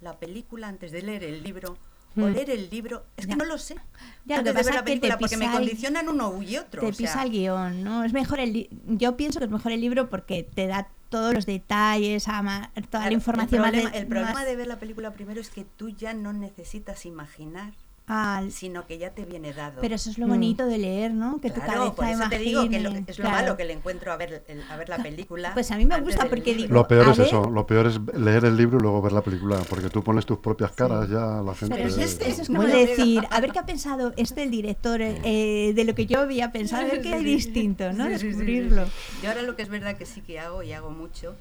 la 0.00 0.18
película 0.18 0.68
antes 0.68 0.92
de 0.92 1.02
leer 1.02 1.24
el 1.24 1.42
libro 1.42 1.76
o 2.16 2.20
Hmm. 2.20 2.32
leer 2.32 2.50
el 2.50 2.68
libro, 2.70 3.06
es 3.16 3.26
que 3.26 3.30
Ya. 3.32 3.36
no 3.36 3.44
lo 3.44 3.56
sé. 3.58 3.76
Ya, 4.24 4.38
lo 4.38 4.44
que 4.44 4.52
de 4.52 4.62
ver 4.62 4.74
la 4.74 4.84
película 4.84 5.18
porque 5.18 5.36
me 5.36 5.50
condicionan 5.50 6.08
uno 6.08 6.42
y 6.42 6.56
otro. 6.56 6.80
te 6.80 6.86
o 6.88 6.92
sea, 6.92 7.06
pisa 7.06 7.22
el 7.22 7.30
guion, 7.30 7.82
¿no? 7.84 8.04
Es 8.04 8.12
mejor 8.12 8.40
el 8.40 8.68
yo 8.86 9.16
pienso 9.16 9.38
que 9.38 9.44
es 9.46 9.50
mejor 9.50 9.72
el 9.72 9.80
libro 9.80 10.10
porque 10.10 10.42
te 10.42 10.66
da 10.66 10.88
todos 11.08 11.34
los 11.34 11.46
detalles, 11.46 12.28
ama- 12.28 12.70
toda 12.74 12.88
claro, 12.88 13.06
la 13.06 13.12
información 13.12 13.54
el 13.56 13.60
más 13.62 13.70
problema, 13.70 13.90
de- 13.90 13.98
el 13.98 14.06
problema 14.06 14.32
más 14.32 14.44
de 14.46 14.56
ver 14.56 14.66
la 14.68 14.78
película 14.78 15.12
primero 15.12 15.40
es 15.40 15.50
que 15.50 15.64
tú 15.64 15.88
ya 15.88 16.14
no 16.14 16.32
necesitas 16.32 17.04
imaginar, 17.06 17.72
al- 18.06 18.50
sino 18.50 18.86
que 18.86 18.98
ya 18.98 19.10
te 19.10 19.24
viene 19.24 19.52
dado. 19.52 19.80
Pero 19.80 19.94
eso 19.94 20.10
es 20.10 20.18
lo 20.18 20.26
Mm. 20.26 20.30
bonito 20.30 20.66
de 20.66 20.78
leer, 20.78 21.12
¿no? 21.14 21.40
Que 21.40 21.48
tu 21.50 21.60
Claro, 21.60 21.94
cabeza 21.94 21.94
por 21.94 22.04
eso 22.06 22.22
te 22.28 22.38
digo 22.38 22.68
que 22.68 22.80
lo- 22.80 22.90
es 22.90 23.06
lo 23.18 23.24
claro. 23.24 23.30
malo 23.30 23.56
que 23.56 23.64
le 23.64 23.72
encuentro 23.72 24.10
a 24.12 24.16
ver, 24.16 24.42
el- 24.48 24.64
a 24.68 24.76
ver 24.76 24.88
la 24.88 24.98
película. 25.00 25.54
Pues 25.54 25.70
a 25.70 25.76
mí 25.76 25.84
me 25.86 26.00
gusta 26.00 26.28
porque 26.28 26.54
digo, 26.54 26.74
Lo 26.74 26.88
peor 26.88 27.08
es 27.10 27.18
ver- 27.18 27.26
eso, 27.28 27.48
lo 27.48 27.66
peor 27.66 27.86
es 27.86 28.00
leer 28.14 28.44
el 28.46 28.56
libro 28.56 28.78
y 28.78 28.82
luego 28.82 29.00
ver 29.00 29.12
la 29.12 29.22
película, 29.22 29.60
porque 29.68 29.90
tú 29.90 30.02
pones 30.02 30.26
tus 30.26 30.38
propias 30.38 30.72
caras 30.72 31.08
ya 31.08 31.40
la 31.40 31.54
gente. 31.54 31.76
Pero 31.76 31.88
es, 31.88 31.96
eso 32.20 32.42
es 32.42 32.50
no 32.50 32.60
como 32.60 32.68
decir, 32.68 33.24
a 33.30 33.40
ver 33.40 33.52
qué 33.52 33.58
ha 33.60 33.66
pensado 33.66 34.12
este 34.16 34.42
el 34.42 34.50
director 34.50 35.00
eh, 35.00 35.72
de 35.74 35.84
lo 35.84 35.94
que 35.94 36.06
yo 36.06 36.18
había 36.20 36.50
pensado, 36.50 36.82
a 36.82 36.86
ver 36.86 37.02
qué 37.02 37.14
hay 37.14 37.22
distinto, 37.24 37.92
¿no? 37.92 38.06
Sí, 38.06 38.12
sí, 38.12 38.18
sí, 38.18 38.20
sí. 38.20 38.26
Descubrirlo. 38.28 38.84
Yo 39.22 39.28
ahora 39.28 39.42
lo 39.42 39.54
que 39.54 39.62
es 39.62 39.68
verdad 39.68 39.96
que 39.96 40.06
sí 40.06 40.20
que 40.20 40.40
hago 40.40 40.62
y 40.64 40.72
hago 40.72 40.90
mucho 40.90 41.36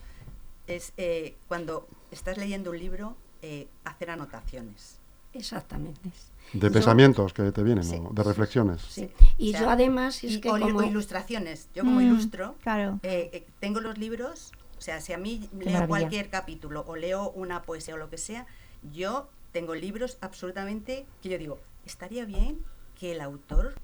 es 0.68 0.94
eh, 0.98 1.36
cuando 1.48 1.88
estás 2.12 2.38
leyendo 2.38 2.70
un 2.70 2.78
libro 2.78 3.16
eh, 3.42 3.68
hacer 3.86 4.12
anotaciones. 4.12 4.99
Exactamente. 5.34 6.10
De 6.54 6.68
Yo- 6.68 6.72
pensamientos 6.74 7.34
que 7.34 7.52
te 7.52 7.62
vienen, 7.64 7.84
Sí. 7.84 8.00
de 8.12 8.24
reflexiones. 8.24 8.82
Sí. 8.82 9.10
Y 9.38 9.50
O 9.50 9.52
sea, 9.52 9.62
yo 9.62 9.70
además 9.70 10.24
es 10.24 10.34
y- 10.34 10.42
que 10.42 10.50
o, 10.50 10.60
como... 10.60 10.82
ilustraciones. 10.84 11.70
Yo 11.76 11.84
como 11.84 12.00
Mm, 12.00 12.04
ilustro, 12.04 12.56
Claro. 12.64 13.00
eh, 13.04 13.30
eh, 13.34 13.48
tengo 13.60 13.80
los 13.82 13.98
libros, 14.00 14.52
o 14.78 14.82
sea, 14.82 15.00
si 15.02 15.14
a 15.14 15.18
mí 15.18 15.48
leo 15.54 15.66
maravilla. 15.66 15.88
cualquier 15.88 16.30
capítulo 16.30 16.84
o 16.88 16.96
leo 16.96 17.30
una 17.32 17.62
poesía 17.62 17.94
o 17.94 17.98
lo 17.98 18.10
que 18.10 18.18
sea, 18.18 18.48
yo 18.92 19.30
tengo 19.52 19.76
libros 19.76 20.18
absolutamente 20.22 21.06
que 21.22 21.30
yo 21.30 21.38
digo, 21.38 21.60
estaría 21.86 22.26
bien 22.26 22.60
que 23.00 23.12
el 23.12 23.22
autor 23.22 23.76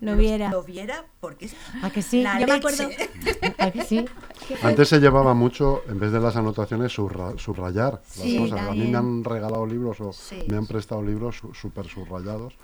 Lo 0.00 0.16
viera. 0.16 0.50
lo 0.50 0.62
viera 0.62 1.04
porque 1.20 1.44
es 1.46 1.54
¿A 1.82 1.90
que 1.90 2.00
sí? 2.02 2.22
la 2.22 2.40
Yo 2.40 2.46
me 2.46 2.54
leche. 2.54 2.84
acuerdo- 2.84 2.88
¿A 3.58 3.70
que 3.70 3.82
sí? 3.84 4.04
Antes 4.62 4.88
se 4.88 4.98
llevaba 4.98 5.34
mucho, 5.34 5.82
en 5.88 5.98
vez 6.00 6.10
de 6.12 6.20
las 6.20 6.34
anotaciones, 6.36 6.96
surra- 6.98 7.38
subrayar 7.38 8.00
Sí, 8.08 8.38
las 8.38 8.50
cosas. 8.50 8.58
A 8.60 8.62
mí 8.72 8.78
también. 8.78 8.92
me 8.92 8.98
han 8.98 9.24
regalado 9.24 9.66
libros 9.66 10.00
o 10.00 10.12
Sí. 10.12 10.42
me 10.48 10.56
han 10.56 10.66
prestado 10.66 11.02
libros 11.02 11.36
su- 11.36 11.52
súper 11.54 11.86
subrayados. 11.86 12.54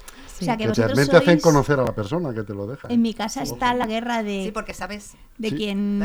O 0.41 0.45
sea, 0.45 0.57
que 0.57 0.65
Que 0.65 0.73
te, 0.73 0.81
vosotros 0.83 0.87
realmente 0.97 1.17
hacen 1.17 1.39
sois- 1.39 1.43
conocer 1.43 1.81
a 1.81 1.85
la 1.85 1.95
persona 1.95 2.35
que 2.35 2.43
te 2.43 2.55
lo 2.55 2.67
deja. 2.67 2.89
En 2.89 3.03
mi 3.03 3.15
casa 3.15 3.43
está 3.43 3.73
la 3.75 3.87
guerra 3.87 4.23
de, 4.23 4.45
Sí, 4.47 4.51
porque 4.53 4.75
sabes 4.75 5.15
de 5.39 5.51
Sí. 5.51 5.57
quien 5.57 6.03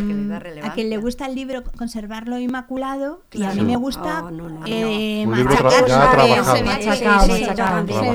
a 0.63 0.74
quien 0.74 0.89
le 0.89 0.98
gusta 0.98 1.26
el 1.26 1.36
libro 1.36 1.63
conservarlo 1.78 2.38
inmaculado 2.39 3.22
y 3.32 3.38
a 3.44 3.52
Claro. 3.52 3.56
mí 3.56 3.72
me 3.72 3.78
gusta 3.78 4.24
Oh, 4.26 4.32
no, 4.32 4.50
no, 4.50 4.63
eh, 4.67 5.26
machacar, 5.28 5.72
ya 5.88 6.12
trabajado. 6.12 6.56
se 6.56 6.63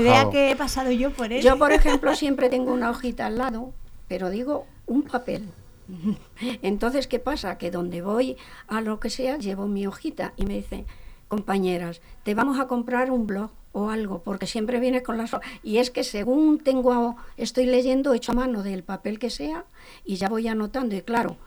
vea 0.01 0.23
sí, 0.25 0.29
que 0.31 0.51
he 0.51 0.55
pasado 0.55 0.91
yo 0.91 1.11
por 1.11 1.31
él. 1.33 1.41
Yo, 1.43 1.57
por 1.57 1.71
ejemplo, 1.71 2.15
siempre 2.15 2.49
tengo 2.49 2.71
una 2.73 2.89
hojita 2.91 3.06
al 3.19 3.37
lado, 3.37 3.73
pero 4.07 4.29
digo 4.29 4.65
un 4.85 5.03
papel. 5.03 5.49
Entonces, 6.61 7.07
¿qué 7.07 7.19
pasa? 7.19 7.57
Que 7.57 7.71
donde 7.71 8.01
voy 8.01 8.37
a 8.67 8.81
lo 8.81 8.99
que 8.99 9.09
sea, 9.09 9.37
llevo 9.37 9.67
mi 9.67 9.87
hojita 9.87 10.33
y 10.37 10.45
me 10.45 10.55
dice, 10.55 10.85
compañeras, 11.27 12.01
te 12.23 12.33
vamos 12.33 12.59
a 12.59 12.67
comprar 12.67 13.11
un 13.11 13.27
blog 13.27 13.51
o 13.71 13.89
algo, 13.89 14.23
porque 14.23 14.47
siempre 14.47 14.79
viene 14.79 15.03
con 15.03 15.17
las... 15.17 15.33
ho-". 15.33 15.41
Y 15.63 15.77
es 15.77 15.91
que 15.91 16.03
según 16.03 16.59
tengo, 16.59 17.15
estoy 17.37 17.65
leyendo, 17.65 18.13
hecho 18.13 18.33
mano 18.33 18.63
del 18.63 18.83
papel 18.83 19.19
que 19.19 19.29
sea 19.29 19.65
y 20.05 20.15
ya 20.15 20.29
voy 20.29 20.47
anotando. 20.47 20.95
Y 20.95 21.01
claro, 21.01 21.37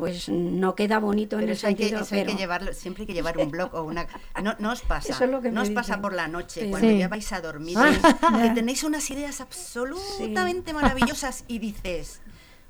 pues 0.00 0.28
no 0.28 0.74
queda 0.74 0.98
bonito 0.98 1.36
en 1.36 1.40
Pero 1.42 1.52
el 1.52 1.56
eso 1.58 1.66
hay, 1.68 1.74
que, 1.76 1.82
sentido, 1.84 2.02
eso 2.02 2.14
hay 2.16 2.24
que 2.26 2.34
llevarlo, 2.34 2.72
siempre 2.72 3.02
hay 3.02 3.06
que 3.06 3.12
llevar 3.14 3.38
un 3.38 3.50
blog 3.50 3.72
o 3.74 3.82
una... 3.84 4.06
No, 4.42 4.56
no 4.58 4.72
os 4.72 4.80
pasa, 4.82 5.12
Eso 5.12 5.24
es 5.24 5.30
lo 5.30 5.40
que 5.40 5.50
no 5.52 5.62
os 5.62 5.70
pasa 5.70 5.92
dicen. 5.92 6.02
por 6.02 6.14
la 6.14 6.26
noche, 6.26 6.62
Sí. 6.62 6.70
cuando 6.70 6.88
Sí. 6.88 6.98
ya 6.98 7.06
vais 7.08 7.32
a 7.32 7.40
dormir, 7.40 7.76
Ah. 7.78 8.40
que 8.42 8.50
tenéis 8.50 8.82
unas 8.82 9.08
ideas 9.10 9.40
absolutamente 9.40 10.72
maravillosas 10.72 11.44
y 11.46 11.58
dices, 11.60 12.20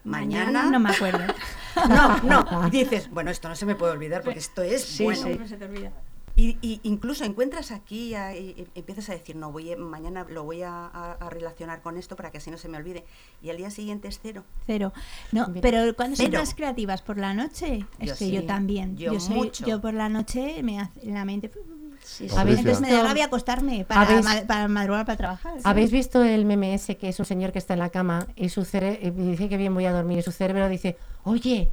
mañana... 0.04 0.64
No 0.70 0.80
me 0.80 0.90
acuerdo. 0.90 1.20
No, 1.88 2.18
no, 2.24 2.66
y 2.66 2.70
dices, 2.70 3.08
bueno, 3.10 3.30
esto 3.30 3.48
no 3.48 3.54
se 3.54 3.64
me 3.64 3.76
puede 3.76 3.92
olvidar 3.92 4.22
porque 4.22 4.40
esto 4.40 4.60
es 4.62 4.82
Sí, 4.82 5.04
bueno. 5.04 5.22
sí. 5.22 5.38
se 5.48 5.56
te 5.56 5.64
olvida. 5.64 5.92
Y, 6.40 6.56
y 6.62 6.80
incluso 6.84 7.24
encuentras 7.24 7.70
aquí 7.70 8.14
a- 8.14 8.34
y, 8.34 8.66
y 8.74 8.78
empiezas 8.78 9.10
a 9.10 9.12
decir, 9.12 9.36
no, 9.36 9.52
voy 9.52 9.72
a- 9.72 9.76
mañana 9.76 10.24
lo 10.28 10.44
voy 10.44 10.62
a, 10.62 10.86
a- 10.86 11.12
a 11.20 11.28
relacionar 11.28 11.82
con 11.82 11.98
esto 11.98 12.16
para 12.16 12.30
que 12.30 12.38
así 12.38 12.50
no 12.50 12.56
se 12.56 12.68
me 12.68 12.78
olvide. 12.78 13.04
Y 13.42 13.50
al 13.50 13.58
día 13.58 13.70
siguiente 13.70 14.08
es 14.08 14.20
cero. 14.22 14.44
Cero. 14.66 14.92
No, 15.32 15.52
pero 15.60 15.94
cuando 15.94 16.16
son 16.16 16.30
más 16.32 16.54
creativas 16.54 17.02
por 17.02 17.18
la 17.18 17.34
noche, 17.34 17.84
es 17.98 18.08
Yo 18.08 18.14
que 18.14 18.24
sí. 18.24 18.30
yo 18.32 18.44
también. 18.46 18.96
Yo 18.96 19.20
soy- 19.20 19.34
mucho. 19.36 19.66
yo 19.66 19.82
por 19.82 19.92
la 19.92 20.08
noche 20.08 20.62
me 20.62 20.80
hace 20.80 21.04
la 21.10 21.24
mente. 21.26 21.50
Sí, 22.02 22.26
sí. 22.28 22.34
Patricia. 22.34 22.40
¿Habéis 22.40 22.58
Entonces 22.60 22.80
me 22.80 22.90
da 22.90 23.02
rabia 23.02 23.24
acostarme 23.26 23.84
para, 23.84 24.00
¿Habéis- 24.00 24.24
ma- 24.24 24.46
para 24.46 24.68
madrugar 24.68 25.04
para 25.04 25.18
trabajar. 25.18 25.54
¿Habéis 25.64 25.90
visto 25.90 26.24
el 26.24 26.46
meme 26.46 26.72
ese 26.72 26.96
que 26.96 27.10
es 27.10 27.18
un 27.18 27.26
señor 27.26 27.52
que 27.52 27.58
está 27.58 27.74
en 27.74 27.80
la 27.80 27.90
cama 27.90 28.26
y 28.36 28.48
su 28.48 28.64
cerebro 28.64 29.12
dice 29.26 29.50
que 29.50 29.58
bien 29.58 29.74
voy 29.74 29.84
a 29.84 29.92
dormir 29.92 30.18
y 30.18 30.22
su 30.22 30.32
cerebro 30.32 30.66
dice, 30.70 30.96
oye, 31.24 31.68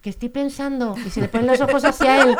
que 0.00 0.10
estoy 0.10 0.28
pensando 0.28 0.94
y 1.04 1.10
se 1.10 1.20
le 1.20 1.28
ponen 1.28 1.46
los 1.48 1.60
ojos 1.60 1.84
hacia 1.84 2.22
él. 2.22 2.36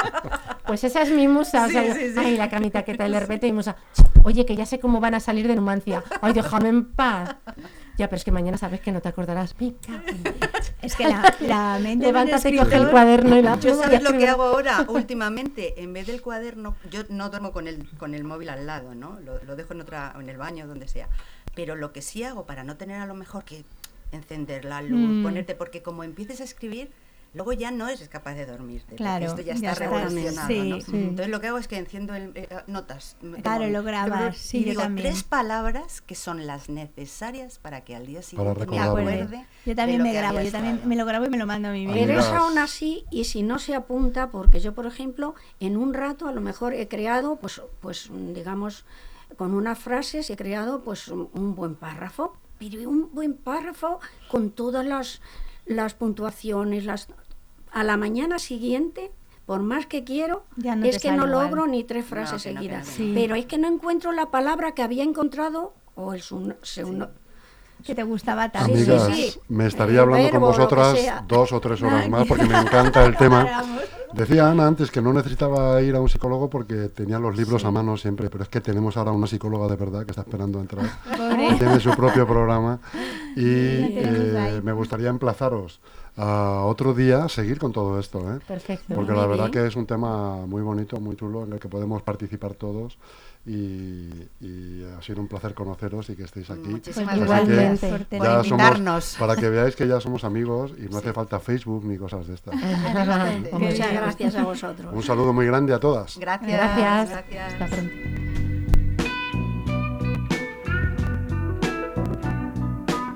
Pues 0.66 0.84
esa 0.84 1.02
es 1.02 1.10
mi 1.10 1.26
musa. 1.28 1.66
o 1.66 1.68
sea, 1.68 1.82
Sí, 1.94 2.00
sí, 2.00 2.12
sí. 2.12 2.18
Ay, 2.18 2.36
la 2.36 2.48
camita 2.50 2.82
que 2.84 2.94
tal, 2.94 3.12
de 3.12 3.20
repente 3.20 3.46
mi 3.46 3.52
musa. 3.52 3.76
Oye, 4.24 4.44
que 4.44 4.56
ya 4.56 4.66
sé 4.66 4.78
cómo 4.80 5.00
van 5.00 5.14
a 5.14 5.20
salir 5.20 5.46
de 5.48 5.54
Numancia. 5.56 6.02
Ay, 6.20 6.32
déjame 6.32 6.68
en 6.68 6.84
paz. 6.84 7.36
Ya, 7.98 8.08
pero 8.08 8.16
es 8.18 8.24
que 8.24 8.32
mañana 8.32 8.58
sabes 8.58 8.80
que 8.80 8.92
no 8.92 9.00
te 9.00 9.08
acordarás. 9.08 9.56
Dios. 9.56 9.74
Es 10.82 10.96
que 10.96 11.04
la, 11.08 11.34
la 11.40 11.78
mente. 11.80 12.06
Levántate, 12.06 12.54
coge 12.56 12.74
el 12.76 12.82
escritor- 12.82 12.90
cuaderno 12.90 13.36
y 13.38 13.42
la 13.42 13.58
Yo 13.58 13.74
sabes 13.80 14.02
lo 14.02 14.12
que 14.12 14.28
hago 14.28 14.42
ahora 14.42 14.84
últimamente, 14.88 15.82
en 15.82 15.92
vez 15.92 16.06
del 16.06 16.20
cuaderno, 16.20 16.76
yo 16.90 17.02
no 17.08 17.30
duermo 17.30 17.52
con 17.52 17.68
el, 17.68 17.88
con 17.96 18.14
el 18.14 18.24
móvil 18.24 18.50
al 18.50 18.66
lado, 18.66 18.94
¿no? 18.94 19.18
Lo, 19.20 19.42
lo 19.44 19.56
dejo 19.56 19.72
en 19.72 19.80
otra, 19.80 20.14
en 20.20 20.28
el 20.28 20.36
baño, 20.36 20.66
donde 20.66 20.88
sea. 20.88 21.08
Pero 21.54 21.74
lo 21.74 21.92
que 21.92 22.02
sí 22.02 22.22
hago 22.22 22.44
para 22.44 22.64
no 22.64 22.76
tener 22.76 23.00
a 23.00 23.06
lo 23.06 23.14
mejor 23.14 23.44
que 23.44 23.64
encender 24.12 24.64
la 24.66 24.82
luz, 24.82 25.00
Mm. 25.00 25.22
ponerte, 25.22 25.54
porque 25.54 25.82
como 25.82 26.04
empieces 26.04 26.40
a 26.40 26.44
escribir, 26.44 26.90
luego 27.34 27.52
ya 27.52 27.70
no 27.70 27.88
eres 27.88 28.08
capaz 28.08 28.34
de 28.34 28.46
dormirte. 28.46 28.96
Claro, 28.96 29.26
esto 29.26 29.40
ya 29.40 29.54
ya 29.54 29.72
está 29.72 29.84
está, 29.84 29.96
revolucionado, 29.98 30.48
sí, 30.48 30.70
¿no? 30.70 30.80
sí. 30.80 30.90
Entonces 30.92 31.28
lo 31.28 31.40
que 31.40 31.46
hago 31.48 31.58
es 31.58 31.68
que 31.68 31.76
enciendo 31.78 32.14
el, 32.14 32.32
eh, 32.34 32.48
notas. 32.66 33.16
de 33.20 33.42
Claro, 33.42 33.68
lo 33.68 33.82
grabas, 33.82 34.36
sí, 34.36 34.58
y 34.58 34.60
yo 34.64 34.70
digo 34.70 34.82
también. 34.82 35.08
tres 35.08 35.22
palabras 35.22 36.00
que 36.00 36.14
son 36.14 36.46
las 36.46 36.68
necesarias 36.68 37.58
para 37.58 37.82
que 37.82 37.94
al 37.96 38.06
día 38.06 38.22
siguiente 38.22 38.66
me. 38.66 38.78
Acuerde. 38.78 39.46
Yo 39.64 39.74
también 39.74 40.02
me 40.02 40.12
grabo, 40.12 40.40
yo 40.40 40.50
también 40.50 40.80
me 40.84 40.96
lo 40.96 41.04
grabo 41.04 41.26
y 41.26 41.28
me 41.28 41.38
lo 41.38 41.46
mando 41.46 41.68
a 41.68 41.72
mí 41.72 41.86
mismo. 41.86 41.94
Pero 41.94 42.20
es 42.20 42.26
aún 42.26 42.58
así, 42.58 43.04
y 43.10 43.24
si 43.24 43.42
no 43.42 43.58
se 43.58 43.74
apunta, 43.74 44.30
porque 44.30 44.60
yo, 44.60 44.74
por 44.74 44.86
ejemplo, 44.86 45.34
en 45.60 45.76
un 45.76 45.94
rato 45.94 46.28
a 46.28 46.32
lo 46.32 46.40
mejor 46.40 46.74
he 46.74 46.88
creado, 46.88 47.36
pues, 47.36 47.60
pues 47.80 48.10
digamos, 48.34 48.84
con 49.36 49.54
unas 49.54 49.78
frases 49.78 50.30
he 50.30 50.36
creado 50.36 50.82
pues 50.82 51.08
un, 51.08 51.28
un 51.34 51.54
buen 51.54 51.74
párrafo, 51.74 52.36
pero 52.58 52.88
un 52.88 53.10
buen 53.12 53.34
párrafo 53.34 54.00
con 54.30 54.50
todas 54.50 54.86
las, 54.86 55.20
las 55.66 55.94
puntuaciones, 55.94 56.84
las 56.84 57.08
a 57.72 57.84
la 57.84 57.96
mañana 57.96 58.38
siguiente, 58.38 59.10
por 59.44 59.60
más 59.60 59.86
que 59.86 60.02
quiero, 60.04 60.44
Ya 60.56 60.74
no 60.76 60.86
es 60.86 60.98
que 61.00 61.10
no 61.12 61.26
igual. 61.26 61.30
logro 61.44 61.66
ni 61.66 61.84
tres 61.84 62.04
frases 62.06 62.32
no, 62.32 62.38
seguidas. 62.38 62.86
no. 62.86 62.92
Sí. 62.92 63.12
Pero 63.14 63.34
es 63.34 63.46
que 63.46 63.58
no 63.58 63.68
encuentro 63.68 64.12
la 64.12 64.26
palabra 64.26 64.72
que 64.72 64.82
había 64.82 65.02
encontrado 65.04 65.74
o 65.94 66.14
el 66.14 66.22
sun- 66.22 66.56
segundo. 66.62 67.10
Que 67.84 67.94
te 67.94 68.02
gustaba 68.02 68.50
tanto. 68.50 68.74
Sí, 68.74 68.84
sí, 68.84 68.90
Amigas, 68.90 69.16
sí. 69.16 69.40
me 69.48 69.66
estaría 69.66 70.00
hablando 70.00 70.30
con 70.30 70.40
verbo, 70.40 70.46
vosotras 70.48 70.98
dos 71.28 71.52
o 71.52 71.60
tres 71.60 71.82
horas 71.82 72.08
más 72.08 72.26
porque 72.26 72.44
me 72.46 72.58
encanta 72.58 73.04
el 73.04 73.16
tema. 73.16 73.62
Decía 74.16 74.50
Ana 74.50 74.66
antes 74.66 74.90
que 74.90 75.02
no 75.02 75.12
necesitaba 75.12 75.80
ir 75.82 75.94
a 75.94 76.00
un 76.00 76.08
psicólogo 76.08 76.48
porque 76.48 76.88
tenía 76.88 77.18
los 77.18 77.36
libros 77.36 77.64
a 77.64 77.70
mano 77.70 77.96
siempre, 77.96 78.30
pero 78.30 78.44
es 78.44 78.48
que 78.48 78.60
tenemos 78.60 78.96
ahora 78.96 79.12
una 79.12 79.26
psicóloga 79.26 79.68
de 79.68 79.76
verdad 79.76 80.04
que 80.04 80.12
está 80.12 80.22
esperando 80.22 80.58
a 80.58 80.62
entrar. 80.62 80.86
Que 81.36 81.54
tiene 81.58 81.80
su 81.80 81.90
propio 81.90 82.26
programa 82.26 82.80
y 83.36 83.44
eh, 83.44 84.60
me 84.64 84.72
gustaría 84.72 85.08
emplazaros 85.10 85.80
a 86.16 86.62
otro 86.64 86.94
día 86.94 87.28
seguir 87.28 87.58
con 87.58 87.72
todo 87.72 88.00
esto, 88.00 88.20
¿eh? 88.34 88.38
Perfecto. 88.48 88.94
porque 88.94 89.12
la 89.12 89.26
verdad 89.26 89.50
que 89.50 89.66
es 89.66 89.76
un 89.76 89.84
tema 89.86 90.46
muy 90.46 90.62
bonito, 90.62 90.98
muy 90.98 91.14
chulo 91.14 91.44
en 91.44 91.52
el 91.52 91.58
que 91.60 91.68
podemos 91.68 92.00
participar 92.02 92.54
todos 92.54 92.96
y, 93.44 94.08
y 94.40 94.82
ha 94.98 95.02
sido 95.02 95.20
un 95.20 95.28
placer 95.28 95.52
conoceros 95.54 96.08
y 96.10 96.16
que 96.16 96.24
estéis 96.24 96.50
aquí. 96.50 96.68
Muchísimas 96.68 97.16
Pues 97.18 97.28
que 97.30 97.42
igualmente. 97.42 98.06
por 98.18 98.44
somos- 98.46 99.16
para 99.18 99.36
que 99.36 99.48
veáis 99.50 99.76
que 99.76 99.86
ya 99.86 100.00
somos 100.00 100.24
amigos 100.24 100.72
y 100.78 100.88
no 100.90 100.96
hace 100.98 101.12
falta 101.12 101.38
Facebook 101.38 101.84
ni 101.84 101.96
cosas 101.98 102.26
de 102.26 102.34
estas. 102.34 102.54
Muchas 102.54 103.92
gracias 104.06 104.36
a 104.36 104.44
vosotros. 104.44 104.92
Un 104.92 105.02
saludo 105.02 105.32
muy 105.32 105.46
grande 105.46 105.74
a 105.74 105.80
todas. 105.80 106.18
Gracias. 106.18 106.52
Gracias. 106.52 107.10
gracias. 107.10 107.52
Hasta 107.52 107.66
pronto. 107.66 108.45